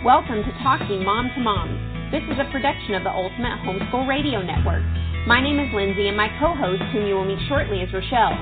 Welcome 0.00 0.40
to 0.40 0.52
Talking 0.64 1.04
Mom 1.04 1.28
to 1.36 1.44
Mom. 1.44 1.68
This 2.08 2.24
is 2.24 2.40
a 2.40 2.48
production 2.48 2.96
of 2.96 3.04
the 3.04 3.12
Ultimate 3.12 3.60
Homeschool 3.68 4.08
Radio 4.08 4.40
Network. 4.40 4.80
My 5.28 5.44
name 5.44 5.60
is 5.60 5.68
Lindsay, 5.76 6.08
and 6.08 6.16
my 6.16 6.32
co 6.40 6.56
host, 6.56 6.80
whom 6.88 7.04
you 7.04 7.20
will 7.20 7.28
meet 7.28 7.36
shortly, 7.52 7.84
is 7.84 7.92
Rochelle. 7.92 8.32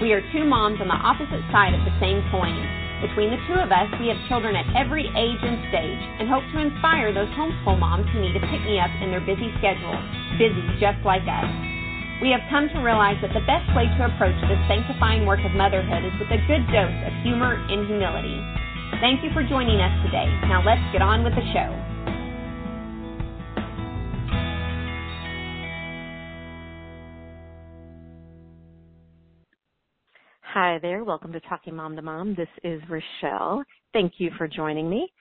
We 0.00 0.16
are 0.16 0.24
two 0.32 0.48
moms 0.48 0.80
on 0.80 0.88
the 0.88 0.96
opposite 0.96 1.44
side 1.52 1.76
of 1.76 1.84
the 1.84 1.92
same 2.00 2.24
coin. 2.32 2.56
Between 3.04 3.28
the 3.28 3.36
two 3.44 3.60
of 3.60 3.68
us, 3.68 3.92
we 4.00 4.08
have 4.08 4.16
children 4.32 4.56
at 4.56 4.64
every 4.72 5.04
age 5.12 5.42
and 5.44 5.60
stage 5.68 6.00
and 6.16 6.32
hope 6.32 6.48
to 6.56 6.64
inspire 6.64 7.12
those 7.12 7.28
homeschool 7.36 7.76
moms 7.76 8.08
who 8.08 8.24
need 8.24 8.32
to 8.32 8.48
pick 8.48 8.64
me 8.64 8.80
up 8.80 8.88
in 9.04 9.12
their 9.12 9.20
busy 9.20 9.52
schedule, 9.60 9.92
busy 10.40 10.64
just 10.80 10.96
like 11.04 11.28
us. 11.28 11.50
We 12.24 12.32
have 12.32 12.40
come 12.48 12.72
to 12.72 12.80
realize 12.80 13.20
that 13.20 13.36
the 13.36 13.44
best 13.44 13.68
way 13.76 13.84
to 13.84 14.08
approach 14.08 14.40
this 14.48 14.64
sanctifying 14.64 15.28
work 15.28 15.44
of 15.44 15.52
motherhood 15.52 16.08
is 16.08 16.16
with 16.16 16.32
a 16.32 16.40
good 16.48 16.64
dose 16.72 17.00
of 17.04 17.12
humor 17.20 17.60
and 17.68 17.84
humility. 17.84 18.40
Thank 19.02 19.24
you 19.24 19.30
for 19.34 19.42
joining 19.42 19.80
us 19.80 19.90
today. 20.06 20.26
Now 20.46 20.62
let's 20.64 20.80
get 20.92 21.02
on 21.02 21.24
with 21.24 21.32
the 21.32 21.40
show. 21.52 21.76
Hi 30.42 30.78
there. 30.80 31.02
Welcome 31.02 31.32
to 31.32 31.40
Talking 31.40 31.74
Mom 31.74 31.96
to 31.96 32.02
Mom. 32.02 32.36
This 32.36 32.46
is 32.62 32.80
Rochelle. 32.88 33.64
Thank 33.92 34.12
you 34.18 34.30
for 34.38 34.46
joining 34.46 34.88
me. 34.88 35.12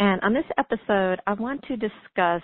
And 0.00 0.20
on 0.22 0.32
this 0.32 0.42
episode, 0.58 1.20
I 1.28 1.34
want 1.34 1.62
to 1.68 1.76
discuss 1.76 2.42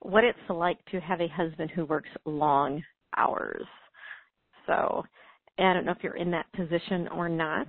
what 0.00 0.22
it's 0.22 0.38
like 0.50 0.76
to 0.90 1.00
have 1.00 1.22
a 1.22 1.28
husband 1.28 1.70
who 1.74 1.86
works 1.86 2.10
long 2.26 2.82
hours. 3.16 3.64
So, 4.66 5.02
I 5.58 5.72
don't 5.72 5.86
know 5.86 5.92
if 5.92 6.02
you're 6.02 6.18
in 6.18 6.30
that 6.32 6.52
position 6.52 7.08
or 7.08 7.30
not, 7.30 7.68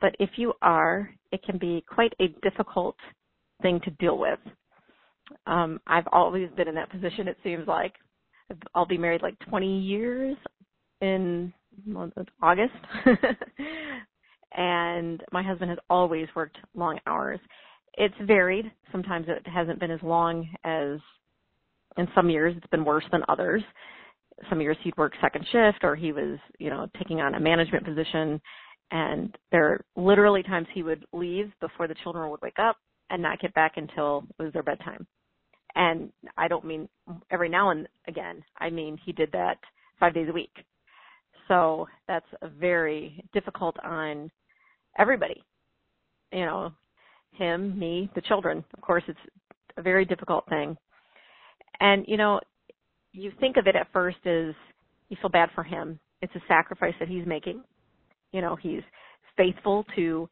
but 0.00 0.14
if 0.18 0.30
you 0.36 0.52
are, 0.62 1.10
it 1.32 1.42
can 1.42 1.58
be 1.58 1.84
quite 1.92 2.12
a 2.20 2.28
difficult 2.42 2.96
thing 3.62 3.80
to 3.84 3.90
deal 3.92 4.18
with. 4.18 4.38
Um, 5.46 5.80
I've 5.86 6.06
always 6.12 6.48
been 6.56 6.68
in 6.68 6.74
that 6.74 6.90
position, 6.90 7.28
it 7.28 7.36
seems 7.42 7.66
like. 7.66 7.94
I'll 8.74 8.86
be 8.86 8.98
married 8.98 9.22
like 9.22 9.38
20 9.48 9.80
years 9.80 10.36
in 11.00 11.52
August. 12.42 12.74
and 14.56 15.22
my 15.32 15.42
husband 15.42 15.70
has 15.70 15.78
always 15.90 16.28
worked 16.36 16.58
long 16.74 16.98
hours. 17.06 17.40
It's 17.94 18.14
varied. 18.22 18.70
Sometimes 18.92 19.26
it 19.28 19.46
hasn't 19.48 19.80
been 19.80 19.90
as 19.90 20.02
long 20.02 20.48
as 20.64 20.98
in 21.96 22.06
some 22.14 22.30
years 22.30 22.54
it's 22.56 22.66
been 22.68 22.84
worse 22.84 23.04
than 23.10 23.22
others. 23.28 23.62
Some 24.50 24.60
years 24.60 24.76
he'd 24.82 24.96
work 24.98 25.14
second 25.20 25.46
shift 25.50 25.82
or 25.82 25.96
he 25.96 26.12
was, 26.12 26.38
you 26.58 26.68
know, 26.68 26.86
taking 26.98 27.20
on 27.20 27.34
a 27.34 27.40
management 27.40 27.84
position 27.84 28.40
and 28.90 29.36
there 29.50 29.66
are 29.66 29.84
literally 29.96 30.42
times 30.42 30.66
he 30.72 30.82
would 30.82 31.04
leave 31.12 31.50
before 31.60 31.88
the 31.88 31.96
children 32.02 32.30
would 32.30 32.42
wake 32.42 32.58
up 32.58 32.76
and 33.10 33.22
not 33.22 33.40
get 33.40 33.54
back 33.54 33.72
until 33.76 34.24
it 34.38 34.42
was 34.42 34.52
their 34.52 34.62
bedtime. 34.62 35.06
And 35.74 36.10
I 36.36 36.48
don't 36.48 36.64
mean 36.64 36.88
every 37.30 37.48
now 37.48 37.70
and 37.70 37.88
again. 38.08 38.42
I 38.58 38.70
mean 38.70 38.98
he 39.04 39.12
did 39.12 39.30
that 39.32 39.58
five 39.98 40.14
days 40.14 40.28
a 40.28 40.32
week. 40.32 40.52
So 41.48 41.86
that's 42.08 42.26
very 42.58 43.22
difficult 43.32 43.76
on 43.84 44.30
everybody. 44.98 45.42
You 46.32 46.44
know, 46.46 46.72
him, 47.32 47.78
me, 47.78 48.10
the 48.14 48.20
children. 48.22 48.64
Of 48.74 48.80
course, 48.80 49.04
it's 49.06 49.18
a 49.76 49.82
very 49.82 50.04
difficult 50.04 50.48
thing. 50.48 50.76
And 51.80 52.04
you 52.08 52.16
know, 52.16 52.40
you 53.12 53.32
think 53.40 53.56
of 53.56 53.66
it 53.66 53.76
at 53.76 53.92
first 53.92 54.18
as 54.24 54.54
you 55.08 55.16
feel 55.20 55.30
bad 55.30 55.50
for 55.54 55.62
him. 55.62 56.00
It's 56.22 56.34
a 56.34 56.42
sacrifice 56.48 56.94
that 56.98 57.08
he's 57.08 57.26
making 57.26 57.62
you 58.32 58.40
know, 58.40 58.56
he's 58.56 58.82
faithful 59.36 59.84
to 59.96 60.28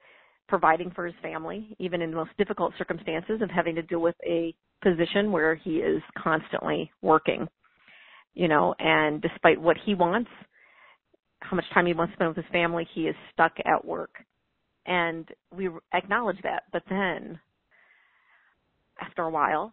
providing 0.49 0.91
for 0.91 1.07
his 1.07 1.15
family, 1.23 1.75
even 1.79 2.03
in 2.03 2.11
the 2.11 2.17
most 2.17 2.31
difficult 2.37 2.73
circumstances 2.79 3.41
of 3.43 3.51
having 3.51 3.75
to 3.75 3.83
deal 3.83 4.01
with 4.01 4.17
a 4.27 4.55
position 4.83 5.33
where 5.33 5.55
he 5.55 5.77
is 5.77 6.03
constantly 6.19 6.91
working. 7.03 7.47
You 8.35 8.49
know, 8.49 8.75
and 8.79 9.23
despite 9.23 9.61
what 9.61 9.77
he 9.85 9.95
wants, 9.95 10.31
how 11.41 11.57
much 11.57 11.65
time 11.73 11.87
he 11.87 11.95
wants 11.95 12.13
to 12.13 12.17
spend 12.17 12.29
with 12.29 12.37
his 12.37 12.53
family, 12.53 12.87
he 12.95 13.03
is 13.03 13.15
stuck 13.33 13.53
at 13.65 13.85
work. 13.85 14.11
And 14.87 15.29
we 15.57 15.69
acknowledge 15.93 16.39
that. 16.43 16.65
But 16.73 16.83
then, 16.91 17.39
after 19.01 19.23
a 19.23 19.31
while, 19.31 19.73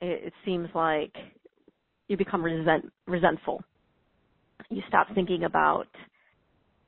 it, 0.00 0.26
it 0.26 0.32
seems 0.44 0.68
like 0.74 1.14
you 2.08 2.16
become 2.16 2.42
resent, 2.42 2.90
resentful. 3.06 3.62
You 4.70 4.82
stop 4.88 5.08
thinking 5.14 5.44
about 5.44 5.88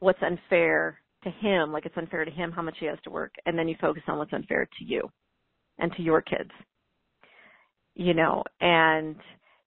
what's 0.04 0.22
unfair 0.22 0.98
to 1.24 1.30
him, 1.30 1.72
like 1.72 1.86
it's 1.86 1.96
unfair 1.96 2.24
to 2.26 2.30
him 2.30 2.52
how 2.52 2.60
much 2.60 2.76
he 2.78 2.86
has 2.86 2.98
to 3.04 3.10
work, 3.10 3.32
and 3.46 3.58
then 3.58 3.66
you 3.66 3.74
focus 3.80 4.02
on 4.06 4.18
what's 4.18 4.32
unfair 4.34 4.68
to 4.78 4.84
you 4.84 5.08
and 5.78 5.90
to 5.96 6.02
your 6.02 6.20
kids. 6.20 6.50
You 7.94 8.12
know, 8.12 8.42
and 8.60 9.16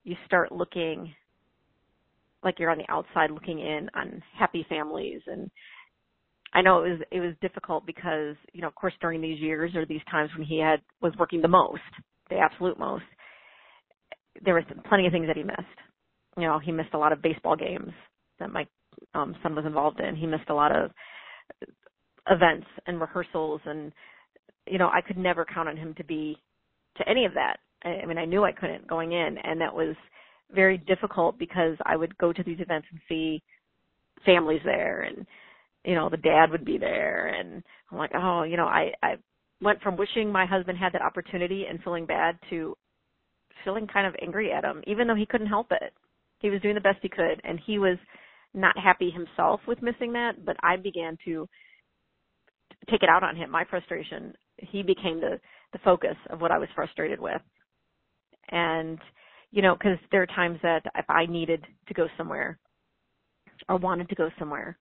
you 0.03 0.15
start 0.25 0.51
looking 0.51 1.11
like 2.43 2.59
you're 2.59 2.69
on 2.69 2.77
the 2.77 2.91
outside 2.91 3.31
looking 3.31 3.59
in 3.59 3.89
on 3.95 4.21
happy 4.37 4.65
families 4.69 5.21
and 5.25 5.49
I 6.53 6.61
know 6.61 6.83
it 6.83 6.89
was 6.89 6.99
it 7.11 7.19
was 7.19 7.33
difficult 7.41 7.85
because, 7.85 8.35
you 8.53 8.61
know, 8.61 8.67
of 8.67 8.75
course 8.75 8.93
during 9.01 9.21
these 9.21 9.39
years 9.39 9.75
or 9.75 9.85
these 9.85 10.01
times 10.09 10.29
when 10.37 10.47
he 10.47 10.59
had 10.59 10.81
was 11.01 11.13
working 11.19 11.41
the 11.41 11.47
most, 11.47 11.81
the 12.29 12.37
absolute 12.37 12.79
most, 12.79 13.03
there 14.45 14.53
was 14.53 14.63
plenty 14.87 15.07
of 15.07 15.11
things 15.11 15.27
that 15.27 15.35
he 15.35 15.43
missed. 15.43 15.79
You 16.37 16.43
know, 16.43 16.59
he 16.59 16.71
missed 16.71 16.93
a 16.93 16.97
lot 16.97 17.11
of 17.11 17.21
baseball 17.21 17.55
games 17.55 17.91
that 18.39 18.51
my 18.51 18.65
um, 19.13 19.35
son 19.43 19.55
was 19.55 19.65
involved 19.65 19.99
in. 19.99 20.15
He 20.15 20.25
missed 20.25 20.49
a 20.49 20.53
lot 20.53 20.75
of 20.75 20.91
events 22.29 22.67
and 22.85 22.99
rehearsals, 22.99 23.61
and 23.65 23.91
you 24.67 24.77
know 24.77 24.89
I 24.89 25.01
could 25.01 25.17
never 25.17 25.45
count 25.45 25.69
on 25.69 25.77
him 25.77 25.93
to 25.95 26.03
be 26.03 26.37
to 26.97 27.07
any 27.09 27.25
of 27.25 27.33
that. 27.33 27.57
I, 27.83 28.01
I 28.03 28.05
mean, 28.05 28.17
I 28.17 28.25
knew 28.25 28.43
I 28.43 28.51
couldn't 28.51 28.87
going 28.87 29.11
in, 29.13 29.37
and 29.43 29.59
that 29.61 29.73
was 29.73 29.95
very 30.53 30.77
difficult 30.77 31.37
because 31.37 31.77
I 31.85 31.95
would 31.95 32.17
go 32.17 32.31
to 32.31 32.43
these 32.43 32.59
events 32.59 32.87
and 32.91 32.99
see 33.07 33.41
families 34.25 34.61
there, 34.63 35.01
and 35.03 35.25
you 35.83 35.95
know 35.95 36.09
the 36.09 36.17
dad 36.17 36.51
would 36.51 36.65
be 36.65 36.77
there, 36.77 37.27
and 37.27 37.63
I'm 37.91 37.97
like, 37.97 38.11
oh, 38.15 38.43
you 38.43 38.57
know, 38.57 38.67
I 38.67 38.91
I 39.01 39.15
went 39.61 39.81
from 39.81 39.97
wishing 39.97 40.31
my 40.31 40.45
husband 40.45 40.77
had 40.77 40.93
that 40.93 41.01
opportunity 41.01 41.65
and 41.69 41.81
feeling 41.83 42.05
bad 42.05 42.37
to 42.49 42.75
feeling 43.63 43.87
kind 43.87 44.05
of 44.05 44.15
angry 44.21 44.51
at 44.51 44.63
him, 44.63 44.83
even 44.85 45.07
though 45.07 45.15
he 45.15 45.25
couldn't 45.25 45.47
help 45.47 45.67
it. 45.71 45.93
He 46.39 46.49
was 46.49 46.61
doing 46.61 46.75
the 46.75 46.81
best 46.81 46.99
he 47.01 47.09
could, 47.09 47.41
and 47.43 47.59
he 47.65 47.79
was 47.79 47.97
not 48.53 48.77
happy 48.77 49.09
himself 49.09 49.61
with 49.67 49.81
missing 49.81 50.13
that, 50.13 50.45
but 50.45 50.57
I 50.63 50.77
began 50.77 51.17
to 51.25 51.47
take 52.89 53.03
it 53.03 53.09
out 53.09 53.23
on 53.23 53.35
him. 53.35 53.51
My 53.51 53.65
frustration, 53.69 54.33
he 54.57 54.83
became 54.83 55.19
the 55.19 55.39
the 55.73 55.79
focus 55.79 56.15
of 56.29 56.39
what 56.39 56.51
I 56.51 56.57
was 56.57 56.69
frustrated 56.73 57.19
with. 57.19 57.41
And 58.49 58.99
you 59.51 59.61
know, 59.61 59.75
because 59.75 59.97
there 60.11 60.21
are 60.21 60.27
times 60.27 60.59
that 60.63 60.81
if 60.95 61.09
I 61.09 61.25
needed 61.25 61.65
to 61.87 61.93
go 61.93 62.07
somewhere 62.17 62.59
or 63.69 63.77
wanted 63.77 64.09
to 64.09 64.15
go 64.15 64.29
somewhere, 64.37 64.77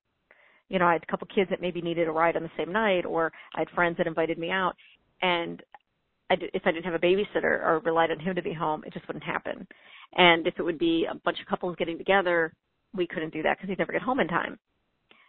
you 0.69 0.78
know, 0.78 0.87
I 0.87 0.94
had 0.94 1.03
a 1.03 1.06
couple 1.06 1.28
kids 1.33 1.50
that 1.50 1.60
maybe 1.60 1.81
needed 1.81 2.09
a 2.09 2.12
ride 2.12 2.37
on 2.37 2.43
the 2.43 2.50
same 2.56 2.72
night, 2.72 3.04
or 3.04 3.33
I 3.54 3.60
had 3.60 3.71
friends 3.71 3.97
that 3.98 4.06
invited 4.06 4.38
me 4.38 4.50
out, 4.50 4.75
and 5.22 5.62
I, 6.31 6.34
if 6.41 6.62
I 6.65 6.72
didn't 6.72 6.84
have 6.84 6.94
a 6.94 6.98
babysitter 6.98 7.65
or 7.65 7.81
relied 7.84 8.10
on 8.10 8.19
him 8.19 8.34
to 8.34 8.43
be 8.43 8.53
home, 8.53 8.83
it 8.84 8.93
just 8.93 9.06
wouldn't 9.06 9.25
happen. 9.25 9.66
And 10.16 10.47
if 10.47 10.54
it 10.59 10.62
would 10.62 10.78
be 10.78 11.06
a 11.09 11.15
bunch 11.15 11.38
of 11.41 11.47
couples 11.47 11.77
getting 11.78 11.98
together, 11.98 12.53
we 12.97 13.07
couldn't 13.07 13.33
do 13.33 13.43
that 13.43 13.57
because 13.57 13.69
he'd 13.69 13.79
never 13.79 13.93
get 13.93 14.03
home 14.03 14.21
in 14.21 14.29
time. 14.29 14.59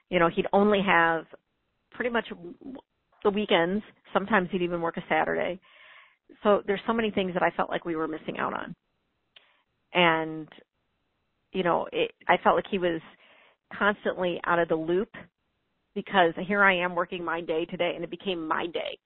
You 0.10 0.20
know, 0.20 0.30
he'd 0.34 0.48
only 0.54 0.82
have 0.86 1.26
pretty 1.92 2.10
much 2.10 2.28
the 3.24 3.30
weekends. 3.30 3.84
Sometimes 4.14 4.50
he'd 4.52 4.62
even 4.62 4.82
work 4.82 4.98
a 4.98 5.04
Saturday. 5.10 5.60
So 6.44 6.62
there's 6.66 6.82
so 6.88 6.94
many 6.94 7.12
things 7.12 7.34
that 7.34 7.44
I 7.44 7.52
felt 7.52 7.70
like 7.70 7.86
we 7.86 7.96
were 7.96 8.08
missing 8.08 8.38
out 8.38 8.54
on. 8.54 8.76
And, 9.94 10.48
you 11.52 11.64
know, 11.64 11.88
it, 11.92 12.12
I 12.28 12.38
felt 12.44 12.56
like 12.56 12.66
he 12.70 12.78
was 12.78 13.02
constantly 13.78 14.40
out 14.46 14.60
of 14.60 14.70
the 14.70 14.76
loop 14.76 15.10
because 15.96 16.34
here 16.46 16.64
I 16.64 16.78
am 16.78 16.96
working 16.96 17.24
my 17.24 17.42
day 17.42 17.66
today 17.66 17.94
and 17.96 18.04
it 18.04 18.12
became 18.12 18.48
my 18.48 18.68
day. 18.68 18.98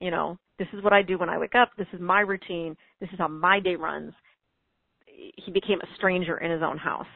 You 0.00 0.10
know, 0.10 0.38
this 0.58 0.68
is 0.72 0.84
what 0.84 0.92
I 0.92 1.02
do 1.02 1.18
when 1.18 1.28
I 1.28 1.38
wake 1.38 1.54
up. 1.54 1.70
This 1.76 1.86
is 1.92 2.00
my 2.00 2.20
routine. 2.20 2.76
This 3.00 3.10
is 3.12 3.18
how 3.18 3.28
my 3.28 3.58
day 3.60 3.76
runs. 3.76 4.12
He 5.06 5.50
became 5.50 5.80
a 5.80 5.96
stranger 5.96 6.38
in 6.38 6.50
his 6.50 6.62
own 6.62 6.78
house 6.78 7.06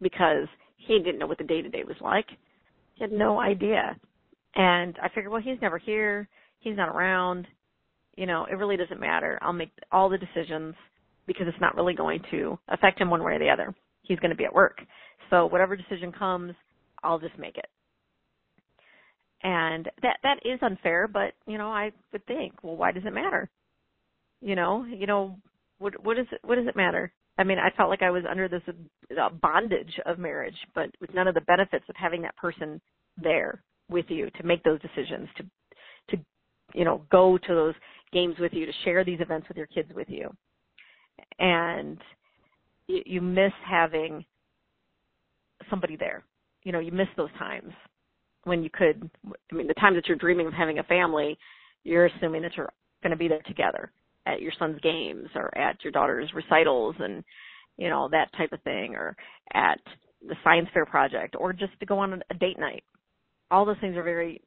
because 0.00 0.48
he 0.76 0.98
didn't 0.98 1.18
know 1.18 1.26
what 1.26 1.38
the 1.38 1.44
day 1.44 1.62
to 1.62 1.68
day 1.68 1.84
was 1.84 1.96
like. 2.00 2.26
He 2.94 3.04
had 3.04 3.12
no 3.12 3.40
idea. 3.40 3.96
And 4.54 4.96
I 5.02 5.08
figured, 5.08 5.28
well, 5.28 5.42
he's 5.42 5.60
never 5.60 5.78
here. 5.78 6.28
He's 6.60 6.76
not 6.76 6.88
around. 6.88 7.46
You 8.16 8.26
know, 8.26 8.46
it 8.50 8.54
really 8.54 8.76
doesn't 8.76 9.00
matter. 9.00 9.38
I'll 9.42 9.52
make 9.52 9.72
all 9.90 10.08
the 10.08 10.18
decisions 10.18 10.74
because 11.26 11.46
it's 11.48 11.60
not 11.60 11.74
really 11.74 11.94
going 11.94 12.20
to 12.30 12.58
affect 12.68 13.00
him 13.00 13.10
one 13.10 13.24
way 13.24 13.32
or 13.32 13.38
the 13.38 13.50
other. 13.50 13.74
He's 14.02 14.18
going 14.18 14.30
to 14.30 14.36
be 14.36 14.44
at 14.44 14.54
work. 14.54 14.78
So 15.30 15.46
whatever 15.46 15.76
decision 15.76 16.12
comes, 16.12 16.54
I'll 17.02 17.18
just 17.18 17.38
make 17.38 17.56
it. 17.56 17.66
And 19.42 19.90
that 20.02 20.16
that 20.22 20.38
is 20.44 20.58
unfair, 20.62 21.06
but 21.06 21.34
you 21.46 21.58
know, 21.58 21.68
I 21.68 21.92
would 22.12 22.24
think, 22.26 22.62
well, 22.62 22.76
why 22.76 22.92
does 22.92 23.02
it 23.04 23.12
matter? 23.12 23.50
You 24.40 24.54
know, 24.54 24.84
you 24.84 25.06
know, 25.06 25.36
what 25.78 26.02
what 26.02 26.16
does 26.16 26.26
it 26.32 26.40
what 26.44 26.54
does 26.54 26.66
it 26.66 26.76
matter? 26.76 27.12
I 27.36 27.44
mean, 27.44 27.58
I 27.58 27.70
felt 27.76 27.90
like 27.90 28.02
I 28.02 28.10
was 28.10 28.22
under 28.28 28.48
this 28.48 28.62
uh, 28.68 29.28
bondage 29.42 30.00
of 30.06 30.18
marriage, 30.18 30.56
but 30.74 30.90
with 31.00 31.12
none 31.14 31.26
of 31.26 31.34
the 31.34 31.40
benefits 31.42 31.84
of 31.88 31.96
having 31.96 32.22
that 32.22 32.36
person 32.36 32.80
there 33.20 33.62
with 33.88 34.06
you 34.08 34.30
to 34.38 34.46
make 34.46 34.62
those 34.62 34.80
decisions, 34.80 35.28
to 35.36 35.44
to 36.10 36.22
you 36.74 36.84
know 36.84 37.02
go 37.10 37.36
to 37.38 37.54
those 37.54 37.74
games 38.12 38.36
with 38.38 38.52
you, 38.52 38.66
to 38.66 38.72
share 38.84 39.04
these 39.04 39.20
events 39.20 39.48
with 39.48 39.56
your 39.56 39.66
kids 39.66 39.90
with 39.94 40.08
you. 40.08 40.30
And 41.38 41.98
you, 42.86 43.02
you 43.04 43.20
miss 43.20 43.52
having 43.68 44.24
somebody 45.68 45.96
there. 45.96 46.22
You 46.62 46.72
know, 46.72 46.80
you 46.80 46.92
miss 46.92 47.08
those 47.16 47.32
times 47.38 47.72
when 48.44 48.62
you 48.62 48.70
could 48.70 49.10
I 49.50 49.54
mean 49.54 49.66
the 49.66 49.74
times 49.74 49.96
that 49.96 50.06
you're 50.06 50.16
dreaming 50.16 50.46
of 50.46 50.52
having 50.52 50.78
a 50.78 50.84
family, 50.84 51.36
you're 51.82 52.06
assuming 52.06 52.42
that 52.42 52.56
you're 52.56 52.72
going 53.02 53.10
to 53.10 53.16
be 53.16 53.28
there 53.28 53.42
together 53.42 53.90
at 54.26 54.40
your 54.40 54.52
son's 54.58 54.80
games 54.80 55.28
or 55.34 55.56
at 55.56 55.82
your 55.82 55.92
daughter's 55.92 56.30
recitals 56.34 56.94
and 56.98 57.22
you 57.76 57.88
know 57.88 58.08
that 58.10 58.32
type 58.36 58.52
of 58.52 58.62
thing 58.62 58.94
or 58.94 59.16
at 59.52 59.80
the 60.26 60.36
science 60.42 60.68
fair 60.72 60.86
project 60.86 61.36
or 61.38 61.52
just 61.52 61.78
to 61.80 61.86
go 61.86 61.98
on 61.98 62.22
a 62.30 62.34
date 62.34 62.58
night. 62.58 62.84
All 63.50 63.64
those 63.64 63.76
things 63.80 63.96
are 63.96 64.02
very 64.02 64.40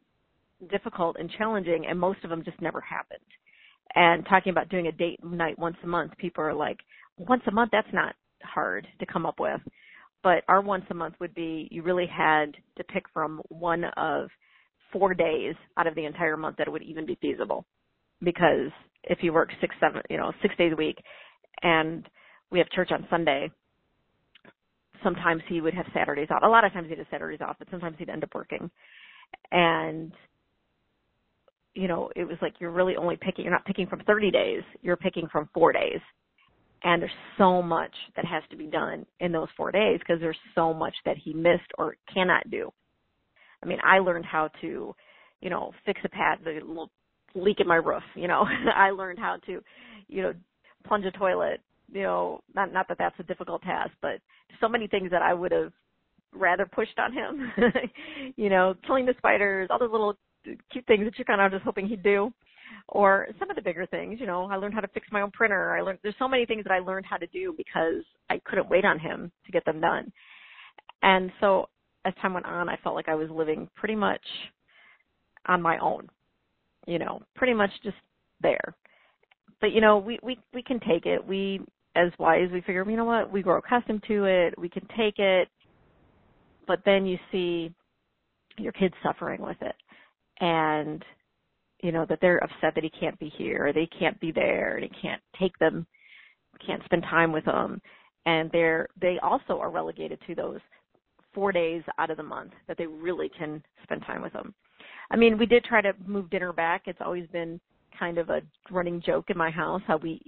difficult 0.71 1.17
and 1.19 1.29
challenging 1.37 1.85
and 1.87 1.99
most 1.99 2.23
of 2.23 2.29
them 2.29 2.43
just 2.43 2.61
never 2.61 2.81
happened. 2.81 3.19
And 3.95 4.25
talking 4.25 4.51
about 4.51 4.69
doing 4.69 4.87
a 4.87 4.91
date 4.91 5.23
night 5.23 5.57
once 5.59 5.77
a 5.83 5.87
month 5.87 6.17
people 6.17 6.43
are 6.43 6.53
like 6.53 6.77
once 7.17 7.43
a 7.47 7.51
month 7.51 7.69
that's 7.71 7.87
not 7.93 8.15
hard 8.43 8.87
to 8.99 9.05
come 9.05 9.25
up 9.25 9.39
with. 9.39 9.61
But 10.23 10.43
our 10.47 10.61
once 10.61 10.85
a 10.89 10.95
month 10.95 11.15
would 11.19 11.35
be 11.35 11.67
you 11.71 11.83
really 11.83 12.07
had 12.07 12.55
to 12.77 12.83
pick 12.83 13.03
from 13.13 13.41
one 13.49 13.83
of 13.95 14.29
four 14.91 15.13
days 15.13 15.53
out 15.77 15.85
of 15.85 15.95
the 15.95 16.05
entire 16.05 16.37
month 16.37 16.57
that 16.57 16.67
it 16.67 16.71
would 16.71 16.81
even 16.81 17.05
be 17.05 17.17
feasible 17.21 17.65
because 18.23 18.71
if 19.03 19.19
you 19.21 19.33
work 19.33 19.49
six 19.61 19.75
seven 19.79 20.01
you 20.09 20.17
know 20.17 20.31
six 20.41 20.55
days 20.57 20.73
a 20.73 20.75
week 20.75 20.97
and 21.63 22.07
we 22.51 22.59
have 22.59 22.69
church 22.69 22.91
on 22.91 23.05
sunday 23.09 23.49
sometimes 25.03 25.41
he 25.47 25.61
would 25.61 25.73
have 25.73 25.85
saturdays 25.93 26.27
off. 26.31 26.41
A 26.43 26.47
lot 26.47 26.65
of 26.65 26.73
times 26.73 26.89
he'd 26.89 26.97
have 26.97 27.07
saturdays 27.09 27.41
off 27.41 27.57
but 27.59 27.67
sometimes 27.71 27.95
he'd 27.99 28.09
end 28.09 28.23
up 28.23 28.33
working. 28.33 28.69
And 29.51 30.11
you 31.73 31.87
know 31.87 32.09
it 32.15 32.23
was 32.25 32.37
like 32.41 32.53
you're 32.59 32.71
really 32.71 32.95
only 32.95 33.17
picking 33.17 33.45
you're 33.45 33.53
not 33.53 33.65
picking 33.65 33.87
from 33.87 33.99
30 34.01 34.31
days 34.31 34.63
you're 34.81 34.97
picking 34.97 35.27
from 35.31 35.49
4 35.53 35.73
days. 35.73 35.99
And 36.83 37.01
there's 37.01 37.11
so 37.37 37.61
much 37.61 37.93
that 38.15 38.25
has 38.25 38.43
to 38.51 38.57
be 38.57 38.67
done 38.67 39.05
in 39.19 39.31
those 39.31 39.47
4 39.57 39.71
days 39.71 39.99
because 39.99 40.19
there's 40.19 40.37
so 40.55 40.73
much 40.73 40.93
that 41.05 41.17
he 41.17 41.33
missed 41.33 41.71
or 41.77 41.97
cannot 42.13 42.49
do. 42.49 42.71
I 43.63 43.65
mean 43.65 43.79
i 43.83 43.99
learned 43.99 44.25
how 44.25 44.49
to 44.61 44.95
you 45.41 45.49
know 45.49 45.71
fix 45.85 45.99
a 46.03 46.09
pad 46.09 46.39
the 46.43 46.59
little 46.65 46.91
leak 47.37 47.59
in 47.59 47.67
my 47.67 47.75
roof. 47.75 48.03
You 48.15 48.27
know, 48.27 48.45
I 48.75 48.91
learned 48.91 49.19
how 49.19 49.37
to, 49.45 49.61
you 50.07 50.21
know, 50.21 50.33
plunge 50.85 51.05
a 51.05 51.11
toilet. 51.11 51.61
You 51.91 52.03
know, 52.03 52.41
not 52.53 52.73
not 52.73 52.87
that 52.89 52.97
that's 52.97 53.19
a 53.19 53.23
difficult 53.23 53.61
task, 53.61 53.91
but 54.01 54.19
so 54.59 54.67
many 54.67 54.87
things 54.87 55.11
that 55.11 55.21
I 55.21 55.33
would 55.33 55.51
have 55.51 55.71
rather 56.33 56.65
pushed 56.65 56.99
on 56.99 57.13
him. 57.13 57.51
you 58.35 58.49
know, 58.49 58.75
killing 58.85 59.05
the 59.05 59.13
spiders, 59.17 59.69
all 59.71 59.79
those 59.79 59.91
little 59.91 60.15
cute 60.71 60.85
things 60.85 61.05
that 61.05 61.17
you're 61.17 61.25
kind 61.25 61.41
of 61.41 61.51
just 61.51 61.63
hoping 61.63 61.87
he'd 61.87 62.03
do. 62.03 62.31
Or 62.89 63.27
some 63.39 63.49
of 63.49 63.55
the 63.55 63.61
bigger 63.61 63.85
things, 63.85 64.19
you 64.19 64.25
know, 64.25 64.45
I 64.45 64.55
learned 64.55 64.73
how 64.73 64.81
to 64.81 64.87
fix 64.89 65.07
my 65.11 65.21
own 65.21 65.31
printer. 65.31 65.77
I 65.77 65.81
learned 65.81 65.99
there's 66.03 66.15
so 66.19 66.27
many 66.27 66.45
things 66.45 66.63
that 66.63 66.71
I 66.71 66.79
learned 66.79 67.05
how 67.05 67.17
to 67.17 67.27
do 67.27 67.53
because 67.55 68.03
I 68.29 68.39
couldn't 68.45 68.69
wait 68.69 68.85
on 68.85 68.99
him 68.99 69.31
to 69.45 69.51
get 69.51 69.65
them 69.65 69.81
done. 69.81 70.11
And 71.01 71.31
so 71.39 71.69
as 72.05 72.13
time 72.21 72.33
went 72.33 72.45
on, 72.45 72.69
I 72.69 72.77
felt 72.83 72.95
like 72.95 73.09
I 73.09 73.15
was 73.15 73.29
living 73.29 73.69
pretty 73.75 73.95
much 73.95 74.21
on 75.47 75.61
my 75.61 75.77
own 75.79 76.09
you 76.87 76.97
know, 76.97 77.21
pretty 77.35 77.53
much 77.53 77.69
just 77.83 77.97
there. 78.41 78.75
But 79.61 79.73
you 79.73 79.81
know, 79.81 79.97
we 79.97 80.17
we 80.23 80.39
we 80.53 80.63
can 80.63 80.79
take 80.79 81.05
it. 81.05 81.23
We 81.25 81.61
as 81.95 82.11
wise, 82.17 82.49
we 82.51 82.61
figure, 82.61 82.89
you 82.89 82.95
know 82.95 83.05
what, 83.05 83.31
we 83.31 83.41
grow 83.41 83.57
accustomed 83.57 84.03
to 84.07 84.25
it. 84.25 84.57
We 84.57 84.69
can 84.69 84.87
take 84.95 85.19
it. 85.19 85.49
But 86.67 86.79
then 86.85 87.05
you 87.05 87.17
see 87.31 87.73
your 88.57 88.71
kids 88.71 88.93
suffering 89.03 89.41
with 89.41 89.57
it, 89.61 89.75
and 90.39 91.03
you 91.81 91.91
know 91.91 92.05
that 92.09 92.19
they're 92.21 92.43
upset 92.43 92.73
that 92.75 92.83
he 92.83 92.91
can't 92.99 93.17
be 93.19 93.31
here, 93.37 93.67
or 93.67 93.73
they 93.73 93.87
can't 93.99 94.19
be 94.19 94.31
there, 94.31 94.75
and 94.75 94.83
he 94.83 95.01
can't 95.01 95.21
take 95.39 95.57
them, 95.59 95.85
can't 96.65 96.83
spend 96.85 97.03
time 97.03 97.31
with 97.31 97.45
them, 97.45 97.81
and 98.25 98.49
they're 98.51 98.87
they 98.99 99.17
also 99.23 99.59
are 99.59 99.71
relegated 99.71 100.19
to 100.27 100.35
those 100.35 100.59
four 101.33 101.51
days 101.51 101.83
out 101.99 102.09
of 102.09 102.17
the 102.17 102.23
month 102.23 102.51
that 102.67 102.77
they 102.77 102.87
really 102.87 103.29
can 103.37 103.63
spend 103.83 104.01
time 104.05 104.21
with 104.21 104.33
them. 104.33 104.53
I 105.09 105.15
mean, 105.15 105.37
we 105.37 105.45
did 105.45 105.63
try 105.63 105.81
to 105.81 105.93
move 106.05 106.29
dinner 106.29 106.53
back. 106.53 106.83
It's 106.85 106.99
always 107.01 107.27
been 107.27 107.59
kind 107.97 108.17
of 108.17 108.29
a 108.29 108.41
running 108.69 109.01
joke 109.05 109.29
in 109.29 109.37
my 109.37 109.49
house 109.49 109.81
how 109.87 109.97
we 109.97 110.21